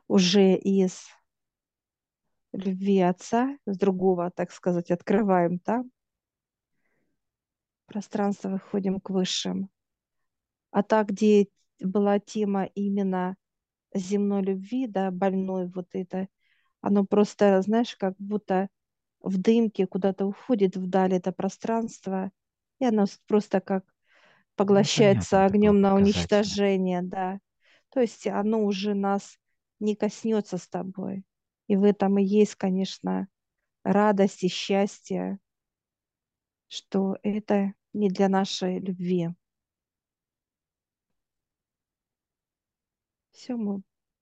уже 0.06 0.54
из 0.54 1.08
любви 2.52 3.00
Отца, 3.00 3.58
с 3.66 3.76
другого, 3.76 4.30
так 4.30 4.52
сказать, 4.52 4.90
открываем 4.90 5.58
там 5.58 5.90
пространство, 7.86 8.50
выходим 8.50 9.00
к 9.00 9.10
высшим. 9.10 9.70
А 10.70 10.82
так, 10.82 11.08
где 11.08 11.48
была 11.80 12.20
тема 12.20 12.64
именно 12.74 13.36
земной 13.92 14.42
любви, 14.42 14.86
да, 14.86 15.10
больной 15.10 15.66
вот 15.68 15.88
это, 15.94 16.28
оно 16.82 17.06
просто, 17.06 17.62
знаешь, 17.62 17.96
как 17.96 18.16
будто 18.18 18.70
в 19.22 19.38
дымке 19.40 19.86
куда-то 19.88 20.26
уходит 20.26 20.76
вдаль 20.76 21.14
это 21.14 21.32
пространство, 21.32 22.32
и 22.80 22.86
оно 22.86 23.06
просто 23.28 23.60
как 23.62 23.84
Ну, 24.76 24.86
понятно, 24.88 25.26
поглощается 25.28 25.44
был 25.44 25.46
огнем 25.46 25.80
на 25.80 25.94
уничтожение, 25.96 27.02
да. 27.02 27.40
То 27.90 28.00
есть 28.00 28.26
оно 28.26 28.64
уже 28.64 28.94
нас 28.94 29.38
не 29.80 29.96
коснется 29.96 30.58
с 30.58 30.68
тобой. 30.68 31.24
И 31.68 31.76
в 31.76 31.84
этом 31.84 32.18
и 32.18 32.24
есть, 32.24 32.56
конечно, 32.56 33.28
радость 33.84 34.44
и 34.44 34.48
счастье, 34.48 35.40
что 36.66 37.18
это 37.22 37.72
не 37.92 38.08
для 38.10 38.28
нашей 38.28 38.80
любви. 38.80 39.28
Все, 43.32 43.56
мы 43.56 43.82